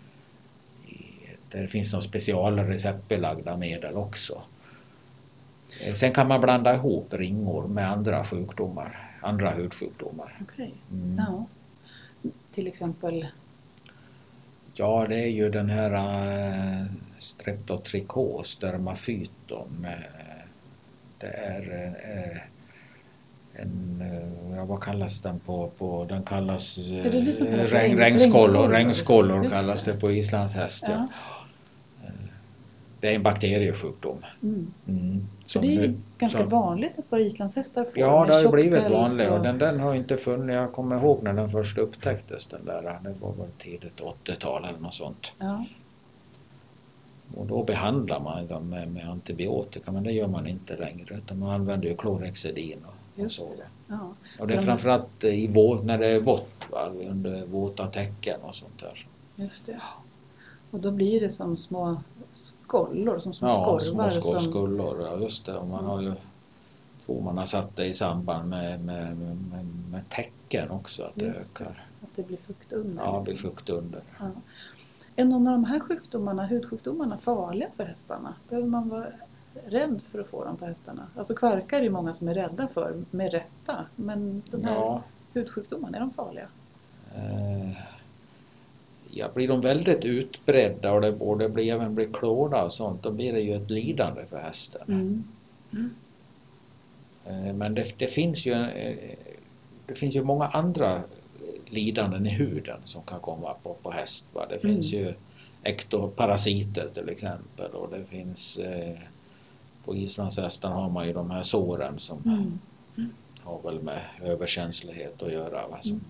Det 1.51 1.67
finns 1.67 1.93
några 1.93 2.01
specialreceptbelagda 2.01 3.57
medel 3.57 3.95
också. 3.95 4.41
Eh, 5.79 5.93
sen 5.93 6.13
kan 6.13 6.27
man 6.27 6.41
blanda 6.41 6.75
ihop 6.75 7.13
ringor 7.13 7.67
med 7.67 7.91
andra 7.91 8.25
sjukdomar, 8.25 9.17
andra 9.21 9.49
hudsjukdomar. 9.51 10.37
Okej, 10.41 10.73
okay. 10.89 10.99
mm. 10.99 11.17
ja. 11.17 11.45
Till 12.51 12.67
exempel? 12.67 13.27
Ja, 14.73 15.05
det 15.09 15.19
är 15.19 15.27
ju 15.27 15.49
den 15.49 15.69
här 15.69 15.91
äh, 15.93 16.85
streptotrikos, 17.19 18.57
dermafyton. 18.57 19.85
Äh, 19.85 20.45
det 21.17 21.27
är 21.27 21.93
äh, 22.03 22.41
en, 23.61 24.01
eh, 24.01 24.55
ja 24.55 24.65
vad 24.65 24.83
kallas 24.83 25.21
den 25.21 25.39
på, 25.39 25.71
på 25.77 26.05
den 26.09 26.23
kallas, 26.23 26.75
det 26.75 27.01
det 27.01 27.09
regn, 27.09 27.65
regn, 27.65 27.97
regnskollor, 27.97 28.69
regnskollor 28.69 29.49
kallas 29.49 29.83
det 29.83 29.93
på 29.93 30.11
islandshäst. 30.11 30.83
Ja. 30.87 30.91
ja. 30.91 31.07
Det 33.01 33.09
är 33.09 33.15
en 33.15 33.23
bakteriesjukdom. 33.23 34.25
Mm. 34.43 34.73
Mm. 34.87 35.27
Som, 35.45 35.61
det 35.61 35.67
är 35.67 35.81
ju 35.81 35.97
ganska 36.17 36.39
som, 36.39 36.49
vanligt 36.49 36.91
att 36.97 37.05
våra 37.09 37.21
islandshästar 37.21 37.83
får 37.83 37.97
Ja, 37.99 38.25
det 38.25 38.33
har 38.33 38.41
ju 38.41 38.49
blivit 38.49 38.89
vanligt 38.89 39.29
och 39.29 39.43
den, 39.43 39.57
den 39.57 39.79
har 39.79 39.95
inte 39.95 40.17
funnits. 40.17 40.55
Jag 40.55 40.71
kommer 40.71 40.97
ihåg 40.97 41.23
när 41.23 41.33
den 41.33 41.51
först 41.51 41.77
upptäcktes 41.77 42.45
den 42.45 42.65
där. 42.65 42.99
Det 43.03 43.15
var 43.21 43.31
väl 43.31 43.49
tidigt 43.57 44.01
80-tal 44.25 44.65
eller 44.65 44.79
något 44.79 44.93
sånt. 44.93 45.31
Ja. 45.37 45.65
Och 47.35 47.45
då 47.45 47.63
behandlar 47.63 48.19
man 48.19 48.47
dem 48.47 48.69
med, 48.69 48.91
med, 48.91 49.09
antibiotika 49.09 49.91
men 49.91 50.03
det 50.03 50.11
gör 50.11 50.27
man 50.27 50.47
inte 50.47 50.77
längre 50.77 51.15
utan 51.15 51.39
man 51.39 51.49
använder 51.49 51.87
ju 51.87 51.95
klorhexidin 51.95 52.79
och 52.85 52.93
Just 53.15 53.39
det. 53.39 53.65
Ja. 53.87 54.13
Och 54.39 54.47
det 54.47 54.53
är 54.53 54.61
framförallt 54.61 55.23
i 55.23 55.47
vå, 55.47 55.75
när 55.75 55.97
det 55.97 56.07
är 56.07 56.19
vått, 56.19 56.67
va? 56.71 56.91
under 57.09 57.45
våta 57.45 57.87
täcken 57.87 58.41
och 58.41 58.55
sånt 58.55 58.79
där. 58.79 59.07
Just 59.35 59.65
det. 59.65 59.81
Och 60.71 60.79
då 60.79 60.91
blir 60.91 61.19
det 61.19 61.29
som 61.29 61.57
små 61.57 62.01
skollor, 62.31 63.19
som 63.19 63.33
små 63.33 63.47
ja, 63.47 63.79
skorvar. 63.79 64.11
Ja, 64.13 64.21
små 64.21 64.39
skullor, 64.39 65.01
ja 65.01 65.17
just 65.19 65.45
det. 65.45 65.57
Och 65.57 65.67
man 65.67 65.85
har 65.85 66.01
ju, 66.01 66.13
tror 67.05 67.21
man 67.21 67.37
har 67.37 67.45
satt 67.45 67.75
det 67.75 67.85
i 67.85 67.93
samband 67.93 68.49
med, 68.49 68.85
med, 68.85 69.17
med, 69.17 69.65
med 69.91 70.09
täcken 70.09 70.71
också, 70.71 71.03
att 71.03 71.21
just 71.21 71.55
det 71.55 71.63
ökar. 71.63 71.73
Det. 71.73 72.05
Att 72.05 72.15
det 72.15 72.23
blir 72.23 72.37
fukt 72.37 72.73
under. 72.73 73.03
Ja, 73.03 73.23
det 73.25 73.31
blir 73.31 73.41
fukt 73.41 73.69
under. 73.69 74.01
Ja. 74.19 74.31
Är 75.15 75.25
någon 75.25 75.47
av 75.47 75.53
de 75.53 75.63
här 75.63 75.79
sjukdomarna, 75.79 76.45
hudsjukdomarna, 76.45 77.17
farliga 77.17 77.67
för 77.75 77.83
hästarna? 77.83 78.33
Behöver 78.49 78.67
man 78.67 78.89
vara 78.89 79.07
rädd 79.65 80.01
för 80.11 80.19
att 80.19 80.27
få 80.27 80.45
dem 80.45 80.57
på 80.57 80.65
hästarna? 80.65 81.07
Alltså 81.17 81.35
kvarkar 81.35 81.77
är 81.77 81.81
det 81.81 81.89
många 81.89 82.13
som 82.13 82.27
är 82.27 82.33
rädda 82.33 82.67
för, 82.67 83.03
med 83.11 83.31
rätta. 83.31 83.85
Men 83.95 84.41
de 84.51 84.63
här 84.63 84.75
ja. 84.75 85.03
hudsjukdomarna, 85.33 85.97
är 85.97 86.01
de 86.01 86.11
farliga? 86.11 86.47
Uh, 87.15 87.77
ja, 89.11 89.29
blir 89.33 89.47
de 89.47 89.61
väldigt 89.61 90.05
utbredda 90.05 90.91
och 90.91 91.01
det, 91.01 91.11
och 91.11 91.37
det 91.37 91.49
blir, 91.49 91.73
även 91.73 91.95
blir 91.95 92.09
klåda 92.13 92.63
och 92.63 92.73
sånt, 92.73 93.03
då 93.03 93.11
blir 93.11 93.33
det 93.33 93.41
ju 93.41 93.55
ett 93.55 93.69
lidande 93.69 94.25
för 94.29 94.37
hästen. 94.37 94.81
Mm. 94.87 95.23
Mm. 95.73 95.89
Uh, 97.27 97.53
men 97.53 97.75
det, 97.75 97.93
det, 97.97 98.07
finns 98.07 98.45
ju 98.45 98.53
uh, 98.53 98.67
det 99.85 99.95
finns 99.95 100.15
ju 100.15 100.23
många 100.23 100.45
andra 100.45 101.01
lidanden 101.71 102.25
i 102.25 102.29
huden 102.29 102.79
som 102.83 103.01
kan 103.03 103.19
komma 103.19 103.53
på, 103.63 103.73
på 103.73 103.91
häst. 103.91 104.25
Va? 104.33 104.45
Det 104.49 104.59
finns 104.59 104.93
mm. 104.93 105.05
ju 105.05 105.13
ektoparasiter 105.63 106.89
till 106.93 107.09
exempel 107.09 107.71
och 107.71 107.89
det 107.91 108.05
finns 108.05 108.57
eh, 108.57 108.95
på 109.85 109.95
islandshästar 109.95 110.69
har 110.69 110.89
man 110.89 111.07
ju 111.07 111.13
de 111.13 111.31
här 111.31 111.43
såren 111.43 111.99
som 111.99 112.21
mm. 112.25 112.59
Mm. 112.97 113.09
har 113.39 113.61
väl 113.61 113.81
med 113.81 114.01
överkänslighet 114.21 115.23
att 115.23 115.31
göra. 115.31 115.67
Va? 115.67 115.77
Som, 115.81 116.01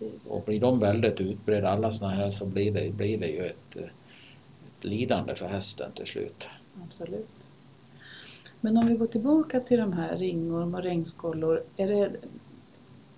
mm. 0.00 0.12
och 0.30 0.42
blir 0.42 0.60
de 0.60 0.80
väldigt 0.80 1.20
utbredda, 1.20 1.68
alla 1.68 1.90
sådana 1.90 2.14
här, 2.14 2.30
så 2.30 2.46
blir 2.46 2.72
det, 2.72 2.90
blir 2.90 3.18
det 3.18 3.28
ju 3.28 3.46
ett, 3.46 3.76
ett 3.76 4.84
lidande 4.84 5.34
för 5.34 5.46
hästen 5.46 5.92
till 5.92 6.06
slut. 6.06 6.48
Absolut. 6.86 7.28
Men 8.60 8.76
om 8.76 8.86
vi 8.86 8.94
går 8.94 9.06
tillbaka 9.06 9.60
till 9.60 9.78
de 9.78 9.92
här 9.92 10.16
ringorm 10.16 10.74
och 10.74 10.82
regnskollor. 10.82 11.62
Är 11.76 11.88
det, 11.88 12.10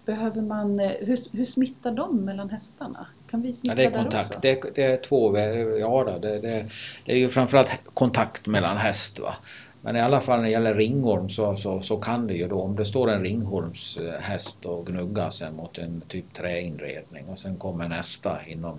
behöver 0.05 0.43
man, 0.43 0.79
hur, 0.79 1.37
hur 1.37 1.45
smittar 1.45 1.93
de 1.93 2.25
mellan 2.25 2.51
hästarna? 2.51 3.07
Kan 3.31 3.43
vi 3.43 3.53
smitta 3.53 3.83
ja, 3.83 3.91
det 3.91 3.97
är 3.97 4.03
kontakt. 4.03 4.43
Där 4.43 4.57
också? 4.57 4.71
Det, 4.75 4.83
det 4.83 4.93
är 4.93 4.97
två, 4.97 5.39
ja 5.79 6.05
det, 6.05 6.39
det, 6.39 6.67
det 7.05 7.13
är 7.13 7.17
ju 7.17 7.29
framförallt 7.29 7.69
kontakt 7.95 8.47
mellan 8.47 8.77
häst. 8.77 9.19
Va? 9.19 9.37
Men 9.87 9.97
i 9.97 10.01
alla 10.01 10.21
fall 10.21 10.39
när 10.39 10.45
det 10.45 10.51
gäller 10.51 10.75
ringorm 10.75 11.31
så, 11.31 11.57
så, 11.57 11.81
så 11.81 11.97
kan 11.97 12.27
det 12.27 12.35
ju 12.35 12.49
då 12.49 12.63
om 12.63 12.77
det 12.77 12.85
står 12.85 13.11
en 13.11 13.23
ringormshäst 13.23 14.65
och 14.65 14.87
gnuggar 14.87 15.31
sig 15.31 15.53
mot 15.53 15.79
en 15.79 16.01
typ 16.09 16.33
träinredning 16.35 17.25
och 17.29 17.39
sen 17.39 17.57
kommer 17.57 17.89
nästa 17.89 18.47
inom 18.47 18.79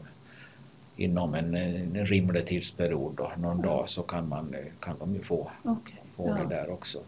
inom 0.95 1.33
en, 1.33 1.55
en 1.55 2.05
rimlig 2.05 2.47
tidsperiod 2.47 3.13
då, 3.17 3.31
någon 3.37 3.61
dag 3.61 3.89
så 3.89 4.03
kan, 4.03 4.29
man, 4.29 4.55
kan 4.79 4.95
de 4.99 5.13
ju 5.13 5.23
få, 5.23 5.51
okay. 5.63 5.95
få 6.15 6.27
ja. 6.27 6.43
det 6.43 6.55
där 6.55 6.69
också. 6.69 6.99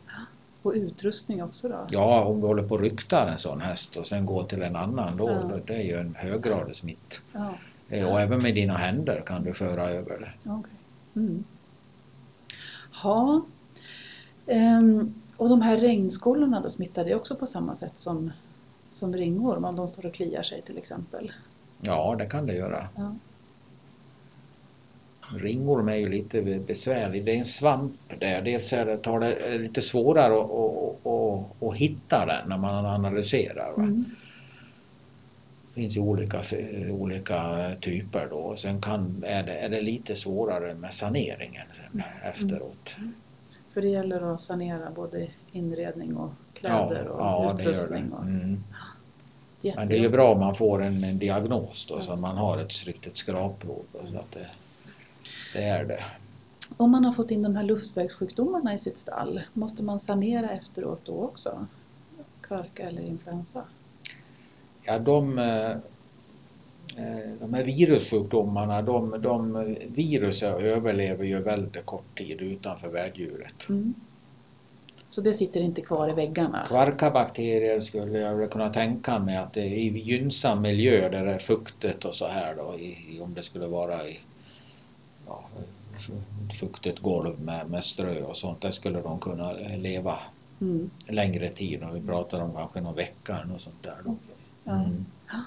Och 0.62 0.73
utrustning 0.75 1.43
också 1.43 1.69
då? 1.69 1.88
Ja, 1.89 2.23
om 2.23 2.41
du 2.41 2.47
håller 2.47 2.63
på 2.63 2.75
att 2.75 2.81
rykta 2.81 3.31
en 3.31 3.39
sån 3.39 3.62
häst 3.62 3.97
och 3.97 4.07
sen 4.07 4.25
går 4.25 4.43
till 4.43 4.62
en 4.62 4.75
annan 4.75 5.17
då, 5.17 5.29
ja. 5.29 5.59
det 5.65 5.75
är 5.75 5.83
ju 5.83 5.99
en 5.99 6.15
höggradig 6.15 6.75
smitt. 6.75 7.21
Ja. 7.33 7.53
Eh, 7.89 8.12
och 8.12 8.21
även 8.21 8.41
med 8.41 8.55
dina 8.55 8.77
händer 8.77 9.23
kan 9.25 9.43
du 9.43 9.53
föra 9.53 9.89
över 9.89 10.19
det. 10.19 10.51
Okay. 10.51 10.73
Mm. 11.15 11.43
Ja. 13.03 13.41
Ehm, 14.49 15.13
och 15.38 15.49
de 15.49 15.62
här 15.62 15.77
regnskolorna 15.77 16.62
då 16.62 16.69
smittar 16.69 17.05
det 17.05 17.15
också 17.15 17.35
på 17.35 17.45
samma 17.45 17.75
sätt 17.75 17.99
som, 17.99 18.31
som 18.91 19.15
ringorm 19.15 19.65
om 19.65 19.75
de 19.75 19.88
står 19.88 20.05
och 20.05 20.13
kliar 20.13 20.43
sig 20.43 20.62
till 20.62 20.77
exempel? 20.77 21.31
Ja, 21.81 22.15
det 22.19 22.25
kan 22.25 22.45
det 22.45 22.53
göra. 22.53 22.88
Ja. 22.95 23.15
Ringorm 25.38 25.89
är 25.89 25.95
ju 25.95 26.09
lite 26.09 26.41
besvärlig. 26.41 27.25
Det 27.25 27.31
är 27.31 27.39
en 27.39 27.45
svamp 27.45 28.19
där. 28.19 28.41
Dels 28.41 28.73
är 28.73 28.85
det, 28.85 28.97
tar 28.97 29.19
det 29.19 29.57
lite 29.57 29.81
svårare 29.81 30.41
att, 30.41 30.51
att, 30.51 31.07
att, 31.07 31.63
att 31.63 31.75
hitta 31.75 32.25
den 32.25 32.49
när 32.49 32.57
man 32.57 32.85
analyserar. 32.85 33.73
Mm. 33.77 34.05
Det 35.67 35.81
finns 35.81 35.97
ju 35.97 36.01
olika, 36.01 36.43
olika 36.91 37.71
typer 37.81 38.27
då. 38.29 38.55
Sen 38.55 38.81
kan, 38.81 39.23
är, 39.27 39.43
det, 39.43 39.53
är 39.53 39.69
det 39.69 39.81
lite 39.81 40.15
svårare 40.15 40.73
med 40.73 40.93
saneringen 40.93 41.67
sen 41.71 42.01
mm. 42.01 42.33
efteråt. 42.33 42.95
Mm. 42.97 43.13
För 43.80 43.84
det 43.84 43.89
gäller 43.89 44.34
att 44.34 44.42
sanera 44.42 44.92
både 44.92 45.28
inredning 45.52 46.18
och 46.18 46.32
kläder 46.54 47.06
ja, 47.06 47.12
och 47.12 47.46
ja, 47.46 47.54
utrustning. 47.54 48.10
Det 48.10 48.15
det. 49.62 49.70
Mm. 49.70 49.76
Men 49.76 49.88
det 49.88 49.98
är 49.98 50.00
ju 50.00 50.10
bra 50.10 50.32
om 50.32 50.39
man 50.39 50.56
får 50.56 50.82
en, 50.82 51.04
en 51.04 51.20
diagnos 51.20 51.86
då, 51.89 51.98
ja. 51.98 52.02
så 52.02 52.12
att 52.13 52.20
man 52.20 52.38
har 52.38 52.58
ett 52.58 52.86
riktigt 52.86 53.18
skrapprov. 53.18 53.84
Så 53.92 54.18
att 54.18 54.32
det, 54.32 54.48
det 55.54 55.63
är 55.63 55.86
det. 55.86 56.04
Om 56.78 56.92
man 56.92 57.06
har 57.06 57.13
fått 57.13 57.32
in 57.32 57.44
de 57.44 57.56
här 57.56 57.63
luftvägssjukdomarna 57.63 58.74
i 58.74 58.78
sitt 58.78 58.98
stall, 58.98 59.42
måste 59.54 59.84
man 59.84 60.00
sanera 60.00 60.50
efteråt 60.50 61.02
då 61.06 61.24
också? 61.24 61.65
Kvarka 62.42 62.89
eller 62.89 63.02
influensa? 63.02 63.63
Ja, 64.84 65.00
de, 65.00 65.39
eh, 65.39 65.78
de 67.39 67.54
här 67.54 67.63
virussjukdomarna, 67.63 68.82
de, 68.82 69.21
de 69.21 69.75
viruset 69.88 70.62
överlever 70.62 71.25
ju 71.25 71.41
väldigt 71.41 71.86
kort 71.86 72.17
tid 72.17 72.41
utanför 72.41 72.89
värddjuret. 72.89 73.69
Mm. 73.69 73.93
Så 75.10 75.21
det 75.21 75.34
sitter 75.34 75.62
inte 75.62 75.82
kvar 75.82 76.10
i 76.10 76.13
väggarna? 76.13 76.65
Kvarkabakterier 76.67 77.80
skulle 77.80 78.19
jag 78.19 78.52
kunna 78.52 78.73
tänka 78.73 79.19
mig 79.19 79.38
att 79.38 79.54
det 79.54 79.62
är 79.62 79.73
i 79.73 79.99
gynnsam 79.99 80.62
miljö 80.62 81.10
där 81.10 81.25
det 81.25 81.34
är 81.34 81.39
fuktigt 81.39 82.06
och 82.06 82.15
så 82.15 82.28
här 82.28 82.56
då, 82.56 82.75
i, 82.80 83.19
om 83.21 83.34
det 83.34 83.41
skulle 83.41 83.67
vara 83.67 84.08
i 84.08 84.19
ja, 85.28 85.43
fuktigt 86.60 86.99
golv 86.99 87.41
med, 87.41 87.69
med 87.69 87.84
strö 87.84 88.23
och 88.23 88.38
sånt, 88.38 88.62
där 88.62 88.71
skulle 88.71 89.02
de 89.02 89.19
kunna 89.19 89.54
leva 89.78 90.19
mm. 90.62 90.89
längre 91.08 91.49
tid. 91.49 91.84
Och 91.84 91.95
vi 91.95 92.02
pratar 92.02 92.41
om 92.41 92.54
kanske 92.54 92.82
någon 92.82 92.95
vecka 92.95 93.39
och 93.54 93.62
sånt 93.62 93.84
där. 93.84 93.97
Då. 94.06 94.15
Mm. 94.71 95.06
Ja. 95.28 95.39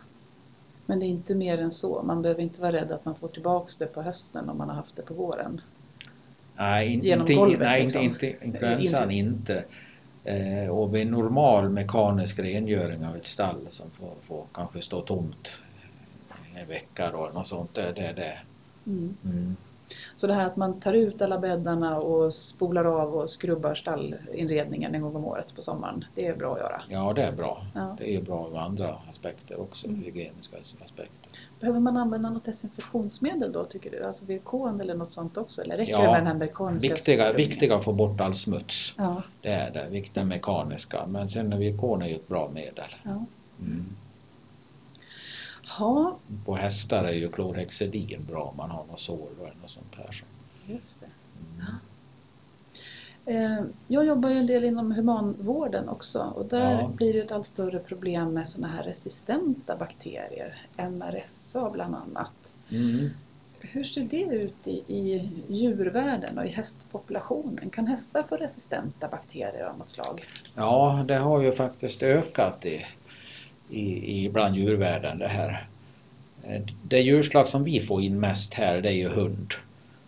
Men 0.87 0.99
det 0.99 1.07
är 1.07 1.09
inte 1.09 1.35
mer 1.35 1.59
än 1.59 1.71
så? 1.71 2.03
Man 2.03 2.23
behöver 2.23 2.43
inte 2.43 2.61
vara 2.61 2.73
rädd 2.73 2.93
att 2.93 3.05
man 3.05 3.15
får 3.15 3.29
tillbaks 3.29 3.77
det 3.77 3.87
på 3.87 4.03
hösten 4.03 4.49
om 4.49 4.59
man 4.59 4.69
har 4.69 4.77
haft 4.77 4.97
det 4.97 5.03
på 5.03 5.15
våren? 5.15 5.61
Nej, 6.57 6.93
in, 6.93 7.03
Genom 7.03 7.21
inte, 7.21 7.35
golvet, 7.35 7.61
nej 7.61 7.83
liksom. 7.83 8.03
inte, 8.03 8.27
inte 8.27 8.47
influensan 8.47 9.11
inte. 9.11 9.65
Eh, 10.25 10.69
och 10.71 10.95
vid 10.95 11.07
normal 11.07 11.69
mekanisk 11.69 12.39
rengöring 12.39 13.07
av 13.07 13.17
ett 13.17 13.27
stall 13.27 13.67
som 13.69 13.91
får, 13.91 14.15
får 14.23 14.45
kanske 14.53 14.83
stå 14.83 15.01
tomt 15.01 15.49
en 16.57 16.69
vecka 16.69 17.11
då, 17.11 17.31
något 17.35 17.47
sånt, 17.47 17.75
det 17.75 17.83
är 17.83 18.15
det. 18.15 18.39
Mm. 18.87 19.17
Mm. 19.25 19.57
Så 20.17 20.27
det 20.27 20.35
här 20.35 20.47
att 20.47 20.57
man 20.57 20.81
tar 20.81 20.93
ut 20.93 21.23
alla 21.23 21.39
bäddarna 21.39 21.99
och 21.99 22.33
spolar 22.33 22.85
av 22.85 23.15
och 23.15 23.31
skrubbar 23.31 23.75
stallinredningen 23.75 24.95
en 24.95 25.03
gång 25.03 25.17
om 25.17 25.25
året 25.25 25.55
på 25.57 25.63
sommaren, 25.63 26.05
det 26.15 26.27
är 26.27 26.37
bra 26.37 26.55
att 26.55 26.61
göra? 26.61 26.83
Ja, 26.89 27.13
det 27.13 27.23
är 27.23 27.33
bra. 27.33 27.67
Ja. 27.75 27.97
Det 27.99 28.17
är 28.17 28.23
bra 28.23 28.49
ur 28.49 28.59
andra 28.59 28.97
aspekter 29.09 29.61
också, 29.61 29.87
mm. 29.87 30.03
hygieniska 30.03 30.57
aspekter. 30.59 31.07
Behöver 31.61 31.81
man 31.81 31.97
använda 31.97 32.31
något 32.31 32.45
desinfektionsmedel 32.45 33.53
då 33.53 33.65
tycker 33.65 33.91
du? 33.91 34.05
Alltså 34.05 34.25
VK 34.25 34.81
eller 34.81 34.95
något 34.95 35.13
sånt 35.13 35.37
också? 35.37 35.63
Eller 35.63 35.77
räcker 35.77 35.93
ja, 35.93 36.01
det 36.01 36.07
med 36.07 36.21
den 36.21 36.27
här 36.27 36.35
mekaniska 36.35 36.95
viktiga, 36.95 37.33
viktiga 37.33 37.77
att 37.77 37.85
få 37.85 37.93
bort 37.93 38.21
all 38.21 38.35
smuts. 38.35 38.95
Ja. 38.99 39.23
Det 39.41 39.49
är 39.49 39.71
det, 39.71 39.89
viktiga 39.91 40.25
mekaniska. 40.25 41.07
Men 41.07 41.29
sen 41.29 41.51
VK 41.51 41.83
är 41.83 42.07
ju 42.07 42.15
ett 42.15 42.29
bra 42.29 42.51
medel. 42.55 42.95
Ja. 43.03 43.25
Mm. 43.61 43.97
Ha. 45.79 46.17
På 46.45 46.55
hästar 46.55 47.05
är 47.05 47.13
ju 47.13 47.29
klorhexidin 47.29 48.25
bra 48.29 48.43
om 48.43 48.57
man 48.57 48.71
har 48.71 48.85
något 48.85 49.01
sår 49.01 49.29
eller 49.41 49.55
något 49.63 49.71
sånt 49.71 49.95
här. 49.97 50.25
Just 50.67 51.01
det. 51.01 51.07
Mm. 51.57 51.79
Eh, 53.27 53.65
jag 53.89 54.07
jobbar 54.07 54.31
ju 54.31 54.37
en 54.37 54.47
del 54.47 54.65
inom 54.65 54.93
humanvården 54.93 55.89
också 55.89 56.33
och 56.37 56.47
där 56.47 56.81
ja. 56.81 56.89
blir 56.89 57.13
det 57.13 57.19
ett 57.19 57.33
allt 57.33 57.47
större 57.47 57.79
problem 57.79 58.35
med 58.35 58.49
sådana 58.49 58.75
här 58.75 58.83
resistenta 58.83 59.77
bakterier, 59.77 60.55
MRSA 60.77 61.71
bland 61.71 61.95
annat. 61.95 62.55
Mm. 62.71 63.11
Hur 63.61 63.85
ser 63.85 64.05
det 64.05 64.23
ut 64.23 64.67
i, 64.67 64.83
i 64.87 65.31
djurvärlden 65.49 66.39
och 66.39 66.47
i 66.47 66.49
hästpopulationen? 66.49 67.71
Kan 67.71 67.87
hästar 67.87 68.23
få 68.23 68.37
resistenta 68.37 69.09
bakterier 69.09 69.65
av 69.65 69.79
något 69.79 69.91
slag? 69.91 70.25
Ja, 70.55 71.05
det 71.09 71.17
har 71.17 71.41
ju 71.41 71.53
faktiskt 71.53 72.03
ökat 72.03 72.65
i, 72.67 72.87
i, 73.73 74.25
i 74.25 74.29
bland 74.29 74.57
djurvärlden 74.57 75.19
det 75.19 75.29
här. 75.29 75.67
Eh, 76.45 76.63
det 76.83 77.01
djurslag 77.01 77.49
som 77.49 77.65
vi 77.65 77.81
får 77.81 78.03
in 78.03 78.21
mest 78.21 78.55
här 78.55 78.81
det 78.81 78.89
är 78.89 78.97
ju 78.97 79.09
hund. 79.09 79.55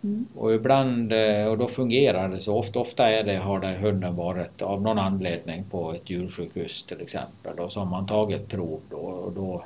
Mm. 0.03 0.25
Och 0.35 0.53
ibland, 0.53 1.13
eh, 1.13 1.45
och 1.45 1.57
då 1.57 1.67
fungerar 1.67 2.29
det 2.29 2.39
så 2.39 2.57
ofta, 2.57 2.79
ofta 2.79 3.09
är 3.09 3.23
det, 3.23 3.35
har 3.35 3.59
det 3.59 3.77
hunden 3.81 4.15
varit 4.15 4.61
av 4.61 4.81
någon 4.81 4.99
anledning 4.99 5.63
på 5.63 5.93
ett 5.93 6.09
djursjukhus 6.09 6.83
till 6.83 7.01
exempel. 7.01 7.59
Och 7.59 7.71
så 7.71 7.79
har 7.79 7.87
man 7.87 8.05
tagit 8.05 8.47
prov 8.47 8.79
då, 8.89 8.97
och, 8.97 9.31
då, 9.31 9.63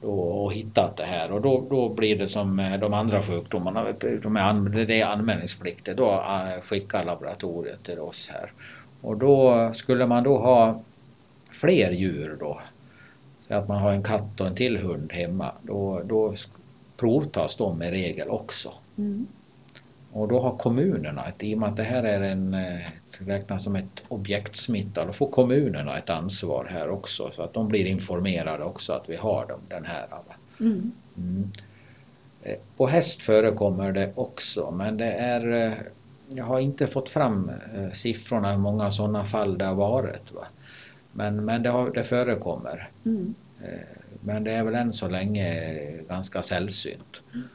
då, 0.00 0.10
och 0.10 0.52
hittat 0.52 0.96
det 0.96 1.04
här 1.04 1.32
och 1.32 1.40
då, 1.40 1.64
då 1.70 1.88
blir 1.88 2.18
det 2.18 2.28
som 2.28 2.76
de 2.80 2.94
andra 2.94 3.22
sjukdomarna, 3.22 3.92
de 4.22 4.36
är, 4.36 4.84
det 4.86 5.00
är 5.00 5.06
anmälningspliktigt, 5.06 5.96
då 5.96 6.24
skickar 6.62 7.04
laboratoriet 7.04 7.82
till 7.82 7.98
oss 7.98 8.30
här. 8.32 8.52
Och 9.00 9.16
då 9.16 9.70
skulle 9.74 10.06
man 10.06 10.24
då 10.24 10.38
ha 10.38 10.82
fler 11.60 11.90
djur 11.90 12.36
då 12.40 12.60
att 13.56 13.68
man 13.68 13.82
har 13.82 13.92
en 13.92 14.02
katt 14.02 14.40
och 14.40 14.46
en 14.46 14.54
till 14.54 14.76
hund 14.76 15.12
hemma, 15.12 15.52
då, 15.62 16.02
då 16.04 16.34
provtas 16.96 17.56
de 17.56 17.82
i 17.82 17.90
regel 17.90 18.28
också. 18.28 18.72
Mm. 18.98 19.26
Och 20.12 20.28
då 20.28 20.40
har 20.40 20.56
kommunerna, 20.56 21.28
ett, 21.28 21.42
i 21.42 21.54
och 21.54 21.58
med 21.58 21.68
att 21.68 21.76
det 21.76 21.82
här 21.82 22.02
är 22.02 22.20
en, 22.20 22.54
eh, 22.54 22.80
räknas 23.18 23.64
som 23.64 23.76
ett 23.76 24.02
objektsmitta, 24.08 25.04
då 25.04 25.12
får 25.12 25.30
kommunerna 25.30 25.98
ett 25.98 26.10
ansvar 26.10 26.64
här 26.70 26.88
också 26.88 27.30
så 27.34 27.42
att 27.42 27.54
de 27.54 27.68
blir 27.68 27.86
informerade 27.86 28.64
också 28.64 28.92
att 28.92 29.08
vi 29.08 29.16
har 29.16 29.46
dem, 29.46 29.60
den 29.68 29.84
här. 29.84 30.06
Mm. 30.60 30.92
Mm. 31.16 31.50
Eh, 32.42 32.56
på 32.76 32.86
häst 32.86 33.22
förekommer 33.22 33.92
det 33.92 34.12
också 34.14 34.70
men 34.70 34.96
det 34.96 35.12
är 35.12 35.66
eh, 35.66 35.72
jag 36.28 36.44
har 36.44 36.60
inte 36.60 36.86
fått 36.86 37.08
fram 37.08 37.50
siffrorna 37.92 38.50
hur 38.50 38.58
många 38.58 38.90
sådana 38.90 39.24
fall 39.24 39.58
det 39.58 39.64
har 39.64 39.74
varit. 39.74 40.32
Va? 40.32 40.46
Men, 41.18 41.44
men 41.44 41.62
det, 41.62 41.70
har, 41.70 41.90
det 41.90 42.04
förekommer. 42.04 42.88
Mm. 43.04 43.34
Men 44.20 44.44
det 44.44 44.52
är 44.52 44.64
väl 44.64 44.74
än 44.74 44.92
så 44.92 45.08
länge 45.08 45.72
ganska 46.08 46.42
sällsynt. 46.42 47.22
Mm. 47.34 47.48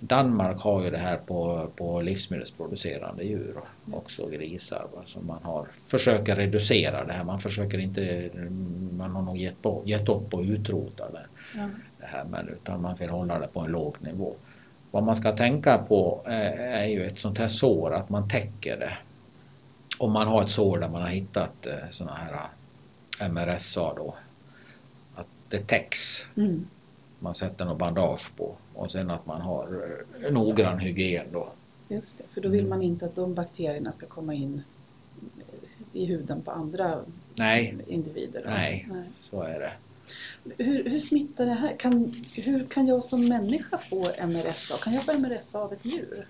Danmark 0.00 0.60
har 0.60 0.84
ju 0.84 0.90
det 0.90 0.98
här 0.98 1.16
på, 1.16 1.70
på 1.76 2.00
livsmedelsproducerande 2.00 3.24
djur 3.24 3.54
också 3.92 4.28
grisar. 4.28 4.86
Va, 4.94 5.02
så 5.04 5.20
man 5.20 5.42
har, 5.42 5.66
försöker 5.86 6.36
reducera 6.36 7.04
det 7.04 7.12
här. 7.12 7.24
Man 7.24 7.40
försöker 7.40 7.78
inte, 7.78 8.30
man 8.96 9.10
har 9.10 9.22
nog 9.22 9.36
gett, 9.36 9.62
på, 9.62 9.82
gett 9.84 10.08
upp 10.08 10.34
och 10.34 10.42
utrota 10.42 11.10
det, 11.10 11.26
ja. 11.54 11.68
det 12.00 12.06
här 12.06 12.24
men 12.24 12.48
utan 12.48 12.82
man 12.82 12.96
vill 12.96 13.08
hålla 13.08 13.38
det 13.38 13.46
på 13.46 13.60
en 13.60 13.70
låg 13.70 13.96
nivå. 14.00 14.34
Vad 14.90 15.02
man 15.02 15.16
ska 15.16 15.36
tänka 15.36 15.78
på 15.78 16.20
är, 16.24 16.52
är 16.52 16.86
ju 16.86 17.06
ett 17.06 17.18
sånt 17.18 17.38
här 17.38 17.48
sår, 17.48 17.94
att 17.94 18.08
man 18.08 18.28
täcker 18.28 18.76
det. 18.76 18.96
Om 19.98 20.12
man 20.12 20.26
har 20.26 20.42
ett 20.42 20.50
sår 20.50 20.78
där 20.78 20.88
man 20.88 21.02
har 21.02 21.08
hittat 21.08 21.66
eh, 21.66 21.90
såna 21.90 22.12
här 22.14 22.32
eh, 23.20 23.28
MRSA 23.28 23.94
då, 23.94 24.14
att 25.14 25.28
det 25.48 25.66
täcks. 25.66 26.24
Mm 26.36 26.66
man 27.18 27.34
sätter 27.34 27.64
något 27.64 27.78
bandage 27.78 28.36
på 28.36 28.56
och 28.74 28.90
sen 28.90 29.10
att 29.10 29.26
man 29.26 29.40
har 29.40 29.96
eh, 30.22 30.32
noggrann 30.32 30.78
hygien 30.78 31.26
då. 31.32 31.48
Just 31.88 32.18
det, 32.18 32.24
för 32.28 32.40
då 32.40 32.48
vill 32.48 32.66
man 32.66 32.82
inte 32.82 33.06
att 33.06 33.14
de 33.14 33.34
bakterierna 33.34 33.92
ska 33.92 34.06
komma 34.06 34.34
in 34.34 34.62
i 35.92 36.04
huden 36.04 36.42
på 36.42 36.50
andra 36.50 36.98
Nej. 37.34 37.76
individer? 37.86 38.42
Nej, 38.46 38.88
Nej, 38.90 39.04
så 39.30 39.42
är 39.42 39.60
det. 39.60 39.72
Hur, 40.64 40.90
hur 40.90 40.98
smittar 40.98 41.46
det 41.46 41.52
här? 41.52 41.76
Kan, 41.76 42.14
hur 42.34 42.66
kan 42.66 42.86
jag 42.86 43.02
som 43.02 43.28
människa 43.28 43.78
få 43.78 44.10
MRSA? 44.26 44.76
Kan 44.76 44.94
jag 44.94 45.04
få 45.04 45.18
MRSA 45.18 45.58
av 45.58 45.72
ett 45.72 45.84
djur? 45.84 46.26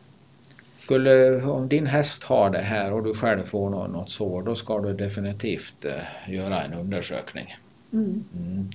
Skulle, 0.88 1.42
om 1.42 1.68
din 1.68 1.86
häst 1.86 2.22
har 2.22 2.50
det 2.50 2.58
här 2.58 2.92
och 2.92 3.02
du 3.02 3.14
själv 3.14 3.46
får 3.46 3.70
något, 3.70 3.90
något 3.90 4.10
sår, 4.10 4.42
då 4.42 4.54
ska 4.54 4.78
du 4.78 4.94
definitivt 4.94 5.84
eh, 5.84 6.34
göra 6.34 6.62
en 6.62 6.74
undersökning. 6.74 7.56
Mm. 7.92 8.24
Mm. 8.36 8.68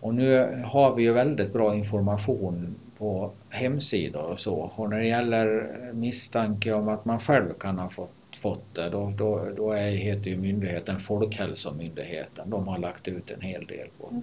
Och 0.00 0.14
nu 0.14 0.62
har 0.66 0.94
vi 0.94 1.02
ju 1.02 1.12
väldigt 1.12 1.52
bra 1.52 1.74
information 1.74 2.74
på 2.98 3.30
hemsidor 3.48 4.22
och 4.22 4.40
så. 4.40 4.54
Och 4.54 4.90
när 4.90 4.98
det 4.98 5.06
gäller 5.06 5.70
misstanke 5.92 6.72
om 6.72 6.88
att 6.88 7.04
man 7.04 7.20
själv 7.20 7.52
kan 7.58 7.78
ha 7.78 7.88
fått 7.88 8.14
fått 8.40 8.74
det 8.74 8.88
då, 8.88 9.12
då, 9.16 9.48
då 9.56 9.72
är, 9.72 9.90
heter 9.90 10.30
ju 10.30 10.36
myndigheten 10.36 11.00
Folkhälsomyndigheten. 11.00 12.50
De 12.50 12.68
har 12.68 12.78
lagt 12.78 13.08
ut 13.08 13.30
en 13.30 13.40
hel 13.40 13.66
del 13.66 13.88
på. 13.98 14.22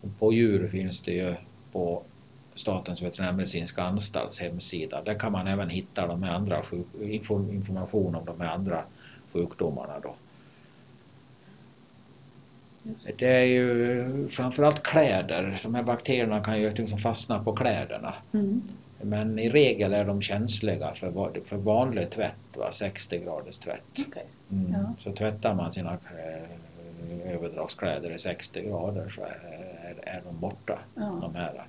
Och 0.00 0.18
på 0.18 0.32
djur 0.32 0.68
finns 0.68 1.00
det 1.00 1.12
ju 1.12 1.34
på 1.72 2.02
Statens 2.56 3.02
veterinärmedicinska 3.02 3.82
anstalts 3.82 4.40
hemsida. 4.40 5.02
Där 5.02 5.14
kan 5.14 5.32
man 5.32 5.46
även 5.46 5.68
hitta 5.68 6.06
de 6.06 6.24
andra 6.24 6.62
information 7.40 8.14
om 8.14 8.24
de 8.24 8.40
här 8.40 8.48
andra 8.48 8.84
sjukdomarna 9.32 10.00
då. 10.02 10.14
Just. 12.82 13.18
Det 13.18 13.36
är 13.36 13.44
ju 13.44 14.28
framförallt 14.28 14.82
kläder. 14.82 15.60
De 15.62 15.74
här 15.74 15.82
bakterierna 15.82 16.44
kan 16.44 16.60
ju 16.60 16.70
liksom 16.70 16.98
fastna 16.98 17.44
på 17.44 17.52
kläderna. 17.52 18.14
Mm. 18.32 18.62
Men 19.00 19.38
i 19.38 19.48
regel 19.48 19.92
är 19.92 20.04
de 20.04 20.22
känsliga 20.22 20.94
för, 20.94 21.40
för 21.44 21.56
vanlig 21.56 22.10
tvätt, 22.10 22.56
va? 22.56 22.72
60 22.72 23.18
graders 23.18 23.58
tvätt. 23.58 24.06
Okay. 24.08 24.22
Mm. 24.50 24.72
Ja. 24.72 24.92
Så 24.98 25.12
tvättar 25.12 25.54
man 25.54 25.72
sina 25.72 25.98
överdragskläder 27.24 28.10
i 28.10 28.18
60 28.18 28.62
grader 28.62 29.08
så 29.08 29.22
är, 29.22 29.94
är 30.02 30.22
de 30.24 30.40
borta. 30.40 30.78
Ja. 30.94 31.18
De 31.22 31.34
här. 31.34 31.66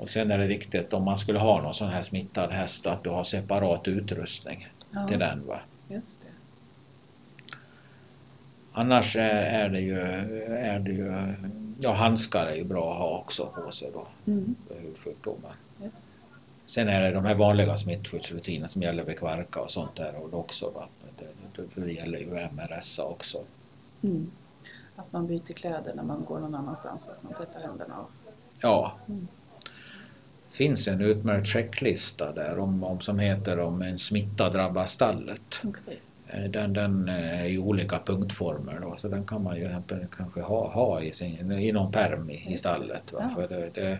Och 0.00 0.08
sen 0.08 0.30
är 0.30 0.38
det 0.38 0.46
viktigt 0.46 0.92
om 0.92 1.04
man 1.04 1.18
skulle 1.18 1.38
ha 1.38 1.62
någon 1.62 1.74
sån 1.74 1.88
här 1.88 2.02
smittad 2.02 2.50
häst 2.50 2.86
att 2.86 3.04
du 3.04 3.10
har 3.10 3.24
separat 3.24 3.88
utrustning 3.88 4.68
ja. 4.90 5.08
till 5.08 5.18
den. 5.18 5.46
Va? 5.46 5.60
Just 5.88 6.20
det. 6.20 6.28
Annars 8.72 9.16
är, 9.16 9.68
det 9.68 9.80
ju, 9.80 9.98
är 9.98 10.78
det 10.78 10.90
ju, 10.90 11.34
ja 11.80 11.92
handskar 11.92 12.46
är 12.46 12.54
ju 12.54 12.64
bra 12.64 12.92
att 12.92 12.98
ha 12.98 13.18
också 13.18 13.46
på 13.46 13.70
sig 13.70 13.90
då. 13.92 14.06
Mm. 14.26 14.54
Hudsjukdomar. 14.68 15.52
Sen 16.66 16.88
är 16.88 17.02
det 17.02 17.10
de 17.10 17.24
här 17.24 17.34
vanliga 17.34 17.76
smittskyddsrutinerna 17.76 18.68
som 18.68 18.82
gäller 18.82 19.04
vid 19.04 19.18
kvarka 19.18 19.60
och 19.60 19.70
sånt 19.70 19.96
där 19.96 20.14
och 20.16 20.34
också. 20.34 20.70
Då, 20.74 20.84
det, 21.18 21.26
det, 21.56 21.80
det 21.80 21.92
gäller 21.92 22.18
ju 22.18 22.48
MRSA 22.52 23.04
också. 23.04 23.38
Mm. 24.02 24.30
Att 24.96 25.12
man 25.12 25.26
byter 25.26 25.52
kläder 25.52 25.94
när 25.94 26.02
man 26.02 26.24
går 26.24 26.40
någon 26.40 26.54
annanstans, 26.54 27.08
att 27.08 27.22
man 27.22 27.34
tvättar 27.34 27.60
händerna. 27.60 27.98
Och... 27.98 28.10
Ja. 28.60 28.92
Mm. 29.08 29.28
Finns 30.60 30.88
en 30.88 31.00
utmärkt 31.00 31.46
checklista 31.46 32.32
där 32.32 32.58
om, 32.58 32.84
om, 32.84 33.00
som 33.00 33.18
heter 33.18 33.58
om 33.58 33.82
en 33.82 33.98
smitta 33.98 34.50
drabbar 34.50 34.86
stallet. 34.86 35.60
Okay. 35.64 35.96
Eh, 36.28 36.50
den, 36.50 36.72
den 36.72 37.08
är 37.08 37.44
i 37.44 37.58
olika 37.58 37.98
punktformer 37.98 38.78
då, 38.80 38.96
så 38.96 39.08
den 39.08 39.24
kan 39.24 39.42
man 39.42 39.56
ju 39.56 39.70
kanske 40.16 40.40
ha, 40.40 40.72
ha 40.72 41.02
i, 41.02 41.12
sin, 41.12 41.52
i 41.52 41.72
någon 41.72 41.92
perm 41.92 42.30
i, 42.30 42.52
i 42.52 42.56
stallet. 42.56 43.12
Va? 43.12 43.18
Ja. 43.22 43.34
För 43.34 43.48
det, 43.48 43.70
det, 43.74 43.98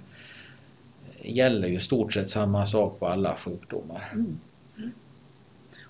gäller 1.22 1.68
ju 1.68 1.80
stort 1.80 2.12
sett 2.12 2.30
samma 2.30 2.66
sak 2.66 2.98
på 2.98 3.06
alla 3.06 3.36
sjukdomar. 3.36 4.10
Mm. 4.12 4.40
Mm. 4.78 4.90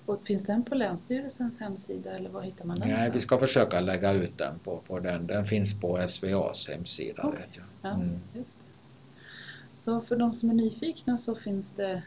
Och 0.05 0.21
finns 0.25 0.45
den 0.45 0.63
på 0.63 0.75
Länsstyrelsens 0.75 1.59
hemsida 1.59 2.11
eller 2.11 2.29
var 2.29 2.41
hittar 2.41 2.65
man 2.65 2.79
den? 2.79 2.89
Nej, 2.89 3.11
vi 3.13 3.19
ska 3.19 3.37
försöka 3.37 3.79
lägga 3.79 4.11
ut 4.11 4.37
den 4.37 4.59
på, 4.59 4.77
på 4.87 4.99
den. 4.99 5.27
Den 5.27 5.45
finns 5.45 5.79
på 5.79 6.07
SVAs 6.07 6.69
hemsida. 6.69 7.23
Okay. 7.23 7.39
Vet 7.41 7.59
jag. 7.81 7.93
Mm. 7.93 8.19
Ja, 8.33 8.39
just 8.39 8.57
det. 8.59 8.70
Så 9.81 10.01
för 10.01 10.15
de 10.15 10.33
som 10.33 10.49
är 10.49 10.53
nyfikna 10.53 11.17
så 11.17 11.35
finns 11.35 11.69
det 11.69 12.01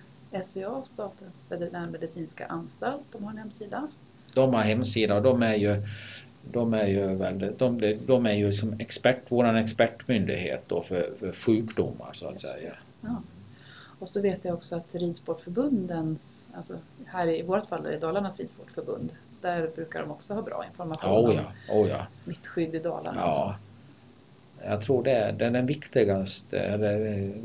SVA, 0.44 0.84
Statens 0.84 1.46
veterinärmedicinska 1.48 2.46
anstalt, 2.46 3.02
de 3.12 3.24
har 3.24 3.30
en 3.30 3.38
hemsida 3.38 3.88
de 4.34 4.54
har 4.54 4.62
hemsida 4.62 5.16
och 5.16 5.22
de 5.22 5.42
är 5.42 5.54
ju 5.54 5.82
de 6.52 6.74
är 6.74 6.86
ju 6.86 7.14
väldigt, 7.14 7.58
de, 7.58 7.98
de 8.06 8.26
är 8.26 8.32
ju 8.32 8.52
som 8.52 8.80
expert, 8.80 9.32
våran 9.32 9.56
expertmyndighet 9.56 10.62
då 10.66 10.82
för, 10.82 11.12
för 11.18 11.32
sjukdomar 11.32 12.10
så 12.12 12.28
att 12.28 12.40
säga. 12.40 12.72
Ja. 13.00 13.22
Och 13.98 14.08
så 14.08 14.20
vet 14.20 14.44
jag 14.44 14.54
också 14.54 14.76
att 14.76 14.94
ridsportförbundens, 14.94 16.48
alltså 16.54 16.78
här 17.06 17.28
i 17.28 17.42
vårt 17.42 17.66
fall 17.66 17.86
är 17.86 17.90
det 17.90 17.98
Dalarnas 17.98 18.38
ridsportförbund, 18.38 19.10
där 19.40 19.70
brukar 19.74 20.00
de 20.00 20.10
också 20.10 20.34
ha 20.34 20.42
bra 20.42 20.64
information 20.70 21.10
oh 21.10 21.34
ja, 21.34 21.74
oh 21.74 21.88
ja. 21.88 22.06
smittskydd 22.12 22.74
i 22.74 22.78
Dalarna. 22.78 23.20
Ja. 23.20 23.56
Jag 24.66 24.82
tror 24.82 25.02
det 25.02 25.10
är, 25.10 25.32
det 25.32 25.46
är 25.46 25.50
den 25.50 25.66
viktigaste, 25.66 26.58
eller, 26.58 26.94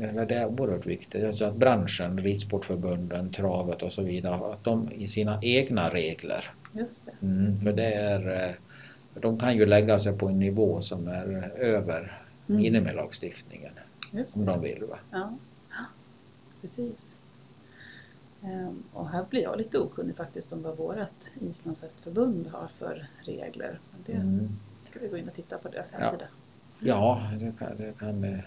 eller 0.02 0.26
det 0.26 0.34
är 0.34 0.46
oerhört 0.46 0.86
viktigt, 0.86 1.24
alltså 1.24 1.44
att 1.44 1.56
branschen, 1.56 2.18
ridsportförbunden, 2.18 3.32
travet 3.32 3.82
och 3.82 3.92
så 3.92 4.02
vidare, 4.02 4.52
att 4.52 4.64
de 4.64 4.92
i 4.92 5.08
sina 5.08 5.38
egna 5.42 5.90
regler 5.90 6.50
Just 6.72 7.06
det. 7.06 7.26
Mm, 7.26 7.60
för 7.60 7.72
det 7.72 7.92
är, 7.94 8.48
eh, 8.48 8.54
de 9.14 9.38
kan 9.38 9.56
ju 9.56 9.66
lägga 9.66 9.98
sig 9.98 10.12
på 10.12 10.28
en 10.28 10.38
nivå 10.38 10.80
som 10.80 11.08
är 11.08 11.50
över 11.58 12.22
mm. 12.48 12.62
minimilagstiftningen. 12.62 13.72
Om 14.34 14.44
de 14.44 14.60
vill. 14.60 14.84
Va? 14.84 14.98
Ja, 15.10 15.36
precis. 16.60 17.16
Ehm, 18.42 18.82
och 18.92 19.08
här 19.08 19.24
blir 19.30 19.42
jag 19.42 19.58
lite 19.58 19.78
okunnig 19.78 20.16
faktiskt 20.16 20.52
om 20.52 20.62
vad 20.62 20.76
vårt 20.76 21.30
islandshästförbund 21.40 22.46
har 22.46 22.68
för 22.78 23.06
regler. 23.20 23.78
Men 23.92 24.02
det 24.06 24.22
mm. 24.22 24.48
ska 24.84 25.00
vi 25.00 25.08
gå 25.08 25.16
in 25.16 25.28
och 25.28 25.34
titta 25.34 25.58
på 25.58 25.68
deras 25.68 25.90
hemsida. 25.92 26.24
Ja, 26.24 26.36
ja 26.80 27.22
det 27.40 27.52
kan, 27.58 27.76
det 27.78 27.98
kan 27.98 28.42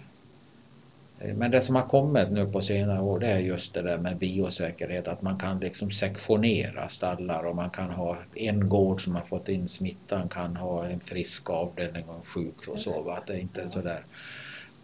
Eh, 1.24 1.36
men 1.36 1.52
det 1.52 1.62
som 1.62 1.76
har 1.76 1.88
kommit 1.88 2.32
nu 2.32 2.46
på 2.46 2.62
senare 2.62 3.02
år 3.02 3.20
det 3.20 3.28
är 3.28 3.40
just 3.40 3.74
det 3.74 3.82
där 3.82 3.98
med 3.98 4.18
biosäkerhet 4.18 5.08
att 5.08 5.22
man 5.22 5.38
kan 5.38 5.60
liksom 5.60 5.92
sektionera 5.92 6.90
stallar 6.90 7.44
och 7.44 7.56
man 7.56 7.70
kan 7.70 7.90
ha 7.90 8.18
en 8.36 8.70
gård 8.70 9.04
som 9.04 9.16
har 9.16 9.22
fått 9.22 9.50
in 9.50 9.68
smittan 9.68 10.30
kan 10.30 10.56
ha 10.56 10.86
en 10.88 11.00
frisk 11.00 11.50
avdelning 11.50 12.10
och 12.10 12.16
en 12.16 12.24
sjuk 12.24 12.68
och 12.68 12.80
så. 12.80 13.10
Att 13.10 13.28
det 13.28 13.40
inte 13.40 13.62
är 13.62 13.68
sådär 13.68 14.06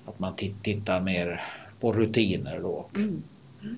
att 0.06 0.20
man 0.20 0.36
tittar 0.36 1.02
mer 1.02 1.44
på 1.80 1.94
rutiner 1.94 2.60
då. 2.60 2.86
Mm. 2.96 3.24
Mm. 3.62 3.78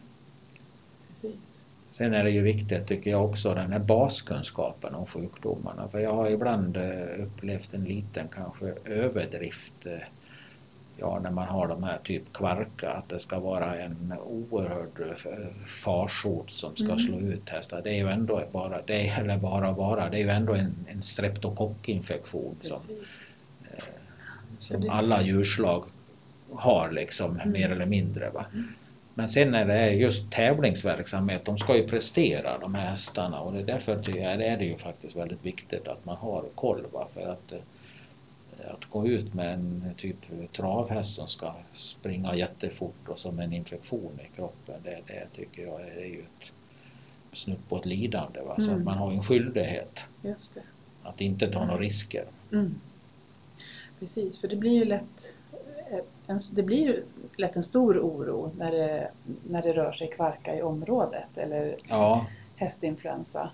Precis. 1.10 1.51
Sen 1.92 2.14
är 2.14 2.24
det 2.24 2.32
ju 2.32 2.42
viktigt 2.42 2.88
tycker 2.88 3.12
jag 3.12 3.26
också 3.26 3.54
den 3.54 3.72
här 3.72 3.80
baskunskapen 3.80 4.96
om 4.96 5.06
sjukdomarna 5.06 5.88
för 5.88 6.00
jag 6.00 6.14
har 6.14 6.30
ibland 6.30 6.78
eh, 6.78 7.24
upplevt 7.24 7.74
en 7.74 7.84
liten 7.84 8.28
kanske 8.28 8.74
överdrift 8.86 9.86
eh, 9.86 9.98
ja, 10.98 11.20
när 11.24 11.32
man 11.32 11.48
har 11.48 11.68
de 11.68 11.84
här 11.84 11.98
typ 12.04 12.34
kvarka, 12.34 12.92
att 12.92 13.10
det 13.10 13.20
ska 13.20 13.40
vara 13.40 13.76
en 13.76 14.14
oerhörd 14.26 15.16
eh, 15.26 15.48
farsot 15.84 16.52
som 16.52 16.76
ska 16.76 16.86
mm. 16.86 17.00
slå 17.00 17.20
ut 17.20 17.50
hästar. 17.50 17.82
Det 17.84 17.90
är 17.90 17.98
ju 17.98 18.10
ändå 18.10 18.44
bara, 18.52 18.82
det 18.82 19.08
är, 19.08 19.22
eller 19.22 19.38
bara 19.38 19.74
bara, 19.74 20.10
det 20.10 20.18
är 20.18 20.24
ju 20.24 20.30
ändå 20.30 20.54
en, 20.54 20.76
en 20.88 21.02
streptokockinfektion 21.02 22.56
som, 22.62 22.82
eh, 23.64 23.84
som 24.60 24.90
alla 24.90 25.22
djurslag 25.22 25.84
har 26.54 26.92
liksom 26.92 27.32
mm. 27.36 27.52
mer 27.52 27.70
eller 27.70 27.86
mindre. 27.86 28.30
Va? 28.30 28.46
Mm. 28.54 28.68
Men 29.22 29.30
sen 29.30 29.52
när 29.52 29.66
det 29.66 29.74
är 29.74 29.92
just 29.92 30.32
tävlingsverksamhet, 30.32 31.46
de 31.46 31.58
ska 31.58 31.78
ju 31.78 31.88
prestera 31.88 32.58
de 32.58 32.76
här 32.76 32.90
hästarna 32.90 33.40
och 33.42 33.54
det 33.54 33.60
är 33.60 33.64
därför 33.64 34.04
tycker 34.04 34.20
jag, 34.20 34.42
är 34.42 34.58
det 34.58 34.66
ju 34.66 34.78
faktiskt 34.78 35.16
väldigt 35.16 35.46
viktigt 35.46 35.88
att 35.88 36.06
man 36.06 36.18
har 36.18 36.46
koll. 36.56 36.86
Va? 36.94 37.08
För 37.14 37.28
att 37.28 37.52
eh, 37.52 37.60
att 38.74 38.86
gå 38.86 39.08
ut 39.08 39.34
med 39.34 39.54
en 39.54 39.94
typ 39.98 40.18
travhäst 40.52 41.16
som 41.16 41.28
ska 41.28 41.54
springa 41.74 42.36
jättefort 42.36 43.08
och 43.08 43.20
som 43.20 43.40
en 43.40 43.54
infektion 43.54 44.20
i 44.20 44.36
kroppen, 44.36 44.76
det, 44.84 45.00
det 45.08 45.28
tycker 45.36 45.62
jag 45.62 45.82
är 45.82 46.06
ju 46.06 46.20
ett 46.20 46.52
snutt 47.34 47.70
på 47.70 47.78
ett 47.78 47.86
lidande. 47.86 48.42
Va? 48.42 48.56
Så 48.58 48.66
mm. 48.66 48.78
att 48.78 48.84
man 48.84 48.98
har 48.98 49.12
en 49.12 49.24
skyldighet 49.24 50.00
att 51.04 51.22
inte 51.22 51.48
ta 51.48 51.66
några 51.66 51.82
risker. 51.82 52.26
Mm. 52.52 52.76
Precis, 54.00 54.40
för 54.40 54.48
det 54.48 54.56
blir 54.56 54.72
ju 54.72 54.86
lätt 54.86 55.34
en, 56.28 56.40
det 56.52 56.64
blir 56.64 57.04
lätt 57.36 57.56
en 57.56 57.64
stor 57.64 58.00
oro 58.00 58.52
när 58.58 58.72
det, 58.72 59.08
när 59.50 59.62
det 59.62 59.74
rör 59.74 59.92
sig 59.92 60.08
kvarka 60.08 60.56
i 60.56 60.62
området 60.62 61.38
eller 61.38 61.76
ja. 61.88 62.26
hästinfluensa. 62.56 63.50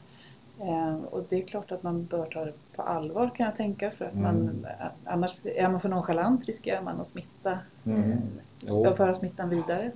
Eh, 0.59 0.95
och 0.95 1.25
det 1.29 1.43
är 1.43 1.47
klart 1.47 1.71
att 1.71 1.83
man 1.83 2.05
bör 2.05 2.25
ta 2.25 2.45
det 2.45 2.53
på 2.75 2.81
allvar 2.81 3.31
kan 3.35 3.45
jag 3.45 3.57
tänka 3.57 3.91
för 3.91 4.05
att 4.05 4.13
mm. 4.13 4.23
man 4.23 4.67
annars 5.05 5.35
är 5.43 5.69
man 5.69 5.81
för 5.81 5.89
nonchalant 5.89 6.45
riskerar 6.45 6.81
man 6.81 7.01
att 7.01 7.07
smitta, 7.07 7.59
mm. 7.85 8.21
eh, 8.67 8.95
föra 8.95 9.13
smittan 9.13 9.49
vidare. 9.49 9.91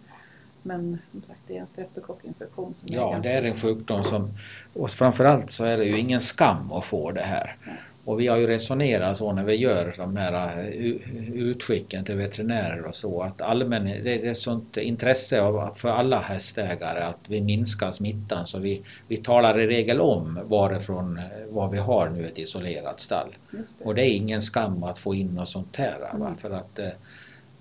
Men 0.64 1.00
som 1.04 1.22
sagt 1.22 1.40
det 1.48 1.58
är 1.58 1.62
en 1.62 1.68
streptokockinfektion 1.68 2.74
som 2.74 2.90
Ja, 2.92 3.08
är 3.08 3.14
ganska... 3.14 3.30
det 3.30 3.38
är 3.38 3.44
en 3.44 3.56
sjukdom 3.56 4.04
som 4.04 4.30
och 4.74 4.92
framförallt 4.92 5.52
så 5.52 5.64
är 5.64 5.78
det 5.78 5.86
ju 5.86 6.00
ingen 6.00 6.22
skam 6.22 6.72
att 6.72 6.86
få 6.86 7.12
det 7.12 7.24
här. 7.24 7.58
Och 8.06 8.20
vi 8.20 8.28
har 8.28 8.38
ju 8.38 8.48
resonerat 8.48 9.18
så 9.18 9.34
när 9.34 9.44
vi 9.44 9.56
gör 9.56 9.94
de 9.98 10.18
här 10.18 10.60
eh, 10.60 11.34
utskicken 11.34 12.06
till 12.06 12.16
veterinärer 12.16 12.86
och 12.86 12.96
så 12.96 13.22
att 13.22 13.42
allmän, 13.42 13.86
det 13.86 14.28
är 14.28 14.32
ett 14.32 14.38
sånt 14.38 14.78
intresse 14.78 15.42
för 15.76 15.90
alla 15.90 16.20
hästägare 16.20 17.04
att 17.04 17.20
vi 17.28 17.42
minskar 17.42 17.92
smittan 17.92 18.48
så 18.48 18.60
vi, 18.60 18.82
vi 19.08 19.18
talar 19.18 19.60
i 19.60 19.68
regel 19.68 20.02
om 20.02 20.40
varifrån, 20.44 21.18
eh, 21.18 21.24
vad 21.50 21.72
vi 21.72 21.78
har 21.78 22.10
nu 22.10 22.28
ett 22.28 22.38
isolerat 22.38 23.00
stall. 23.00 23.36
Det. 23.52 23.86
Och 23.86 23.96
det 23.96 24.06
är 24.06 24.14
ingen 24.14 24.42
skam 24.42 24.84
att 24.84 25.00
få 25.00 25.16
in 25.16 25.28
något 25.28 25.50
sånt 25.50 25.76
här. 25.76 26.16
Mm. 26.16 26.38
För 26.38 26.50
att 26.50 26.80
eh, 26.80 26.90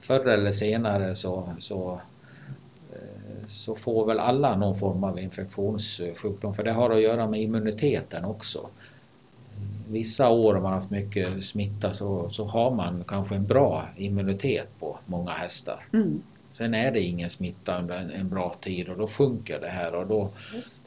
förr 0.00 0.28
eller 0.28 0.52
senare 0.52 1.14
så, 1.14 1.54
så 1.58 2.00
så 3.48 3.74
får 3.74 4.06
väl 4.06 4.18
alla 4.18 4.56
någon 4.56 4.78
form 4.78 5.04
av 5.04 5.18
infektionssjukdom 5.18 6.54
för 6.54 6.62
det 6.62 6.72
har 6.72 6.90
att 6.90 7.02
göra 7.02 7.26
med 7.26 7.40
immuniteten 7.40 8.24
också 8.24 8.68
vissa 9.88 10.28
år 10.28 10.56
om 10.56 10.62
man 10.62 10.72
haft 10.72 10.90
mycket 10.90 11.44
smitta 11.44 11.92
så, 11.92 12.30
så 12.30 12.44
har 12.44 12.70
man 12.70 13.04
kanske 13.08 13.34
en 13.34 13.46
bra 13.46 13.88
immunitet 13.96 14.68
på 14.78 14.98
många 15.06 15.30
hästar. 15.30 15.84
Mm. 15.92 16.22
Sen 16.52 16.74
är 16.74 16.92
det 16.92 17.00
ingen 17.00 17.30
smitta 17.30 17.78
under 17.78 17.96
en, 17.96 18.10
en 18.10 18.28
bra 18.28 18.56
tid 18.60 18.88
och 18.88 18.98
då 18.98 19.06
sjunker 19.06 19.60
det 19.60 19.68
här 19.68 19.94
och 19.94 20.06
då, 20.06 20.30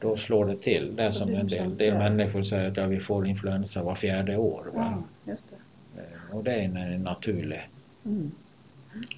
då 0.00 0.16
slår 0.16 0.46
det 0.46 0.56
till. 0.56 0.96
Det 0.96 1.02
är 1.02 1.10
som 1.10 1.34
en 1.34 1.48
del, 1.48 1.76
del 1.76 1.94
människor 1.94 2.42
säger 2.42 2.70
att 2.70 2.76
ja, 2.76 2.86
vi 2.86 3.00
får 3.00 3.26
influensa 3.26 3.82
var 3.82 3.94
fjärde 3.94 4.36
år. 4.36 4.70
Ja, 4.74 5.02
just 5.24 5.46
det. 5.50 6.00
Eh, 6.00 6.36
och 6.36 6.44
det 6.44 6.52
är 6.52 6.64
en, 6.64 6.76
en 6.76 7.02
naturlig. 7.02 7.68
Mm. 8.04 8.30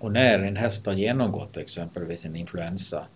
Och 0.01 0.13
när 0.13 0.39
en 0.39 0.57
häst 0.57 0.87
har 0.87 0.93
genomgått 0.93 1.57
exempelvis 1.57 2.25
en 2.25 2.37
influensa 2.37 3.07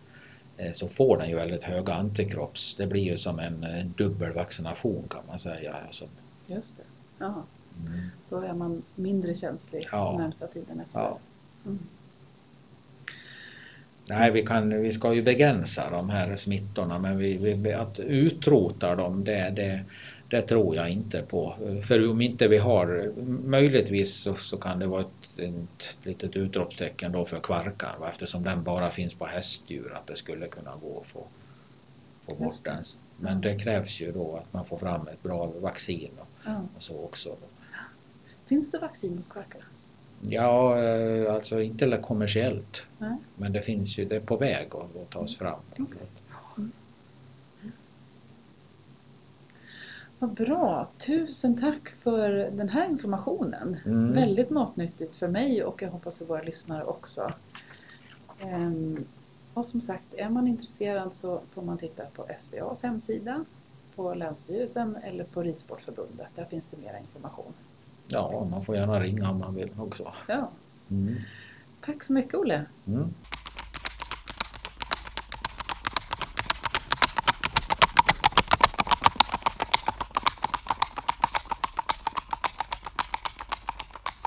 eh, 0.57 0.73
så 0.73 0.89
får 0.89 1.19
den 1.19 1.29
ju 1.29 1.35
väldigt 1.35 1.65
höga 1.65 1.95
antikropps. 1.95 2.75
Det 2.75 2.87
blir 2.87 3.03
ju 3.03 3.19
som 3.19 3.39
en, 3.39 3.65
en 3.65 3.95
dubbel 3.97 4.33
vaccination 4.33 5.05
kan 5.11 5.23
man 5.29 5.39
säga. 5.39 5.77
Alltså. 5.87 6.05
Just 6.51 6.77
det. 6.77 6.83
Jaha. 7.19 7.43
Mm. 7.87 8.01
Då 8.29 8.41
är 8.41 8.53
man 8.53 8.83
mindre 8.95 9.35
känslig 9.35 9.89
ja. 9.93 10.19
närmsta 10.19 10.47
tiden 10.47 10.81
efter. 10.81 10.99
Ja. 10.99 11.19
Mm. 11.67 11.79
Nej, 14.09 14.31
vi, 14.31 14.43
kan, 14.43 14.83
vi 14.83 14.93
ska 14.93 15.15
ju 15.15 15.23
begränsa 15.23 15.91
de 15.91 16.11
här 16.11 16.37
smittorna 16.37 16.99
men 16.99 17.19
vi, 17.19 17.55
vi, 17.55 17.73
att 17.73 17.99
utrota 18.01 18.95
dem 18.95 19.25
det, 19.25 19.53
det, 19.57 19.85
det 20.29 20.43
tror 20.43 20.77
jag 20.77 20.91
inte 20.91 21.23
på. 21.23 21.55
För 21.89 22.11
om 22.11 22.21
inte 22.21 22.49
vi 22.49 22.59
har, 22.59 23.13
möjligtvis 23.45 24.15
så, 24.15 24.35
så 24.35 24.57
kan 24.57 24.79
det 24.79 24.87
vara 24.87 25.01
ett, 25.01 25.39
ett 25.39 25.99
litet 26.03 26.37
utropstecken 26.37 27.13
då 27.13 27.25
för 27.25 27.41
kvarkar 27.41 28.09
eftersom 28.11 28.43
den 28.43 28.63
bara 28.63 28.91
finns 28.91 29.15
på 29.15 29.27
hästdjur 29.27 29.93
att 29.95 30.07
det 30.07 30.17
skulle 30.17 30.47
kunna 30.47 30.73
gå 30.83 31.01
att 31.01 31.07
få, 31.07 31.27
få 32.31 32.45
bort 32.45 32.65
den. 32.65 32.85
Men 33.17 33.41
det 33.41 33.59
krävs 33.59 34.01
ju 34.01 34.13
då 34.13 34.37
att 34.37 34.53
man 34.53 34.65
får 34.65 34.79
fram 34.79 35.09
ett 35.09 35.23
bra 35.23 35.47
vaccin 35.47 36.11
och, 36.19 36.29
ja. 36.45 36.63
och 36.77 36.83
så 36.83 37.05
också. 37.05 37.37
Finns 38.47 38.71
det 38.71 38.79
vaccin 38.79 39.17
mot 39.17 39.29
kvarkar? 39.29 39.65
Ja, 40.21 40.83
eh, 40.83 41.35
alltså 41.35 41.61
inte 41.61 42.01
kommersiellt. 42.03 42.87
Nej. 42.99 43.17
Men 43.37 43.53
det 43.53 43.63
finns 43.63 43.99
ju, 43.99 44.05
det 44.05 44.17
är 44.17 44.21
på 44.21 44.37
väg 44.37 44.69
att 44.75 45.11
tas 45.11 45.37
fram. 45.37 45.61
Okay. 45.73 45.85
Mm. 46.57 46.73
Vad 50.19 50.31
bra! 50.31 50.89
Tusen 50.99 51.61
tack 51.61 51.89
för 51.89 52.31
den 52.31 52.69
här 52.69 52.91
informationen. 52.91 53.77
Mm. 53.85 54.13
Väldigt 54.13 54.51
matnyttigt 54.51 55.17
för 55.17 55.29
mig 55.29 55.65
och 55.65 55.83
jag 55.83 55.91
hoppas 55.91 56.19
för 56.19 56.25
våra 56.25 56.43
lyssnare 56.43 56.85
också. 56.85 57.33
Ehm, 58.41 59.05
och 59.61 59.67
som 59.67 59.81
sagt, 59.81 60.15
är 60.15 60.29
man 60.29 60.49
intresserad 60.49 61.15
så 61.15 61.41
får 61.55 61.63
man 61.63 61.79
titta 61.79 62.05
på 62.05 62.27
SVAs 62.41 62.83
hemsida, 62.83 63.45
på 63.97 64.15
Länsstyrelsen 64.15 64.97
eller 64.97 65.25
på 65.25 65.43
Ridsportförbundet. 65.43 66.29
Där 66.35 66.45
finns 66.45 66.67
det 66.67 66.77
mer 66.77 66.99
information. 67.01 67.53
Ja, 68.09 68.47
man 68.51 68.65
får 68.65 68.77
gärna 68.77 69.01
ringa 69.01 69.31
om 69.31 69.39
man 69.39 69.55
vill 69.55 69.71
också. 69.79 70.13
Ja. 70.29 70.51
Mm. 70.91 71.15
Tack 71.81 72.03
så 72.03 72.13
mycket 72.13 72.35
Olle. 72.35 72.65
Mm. 72.87 73.15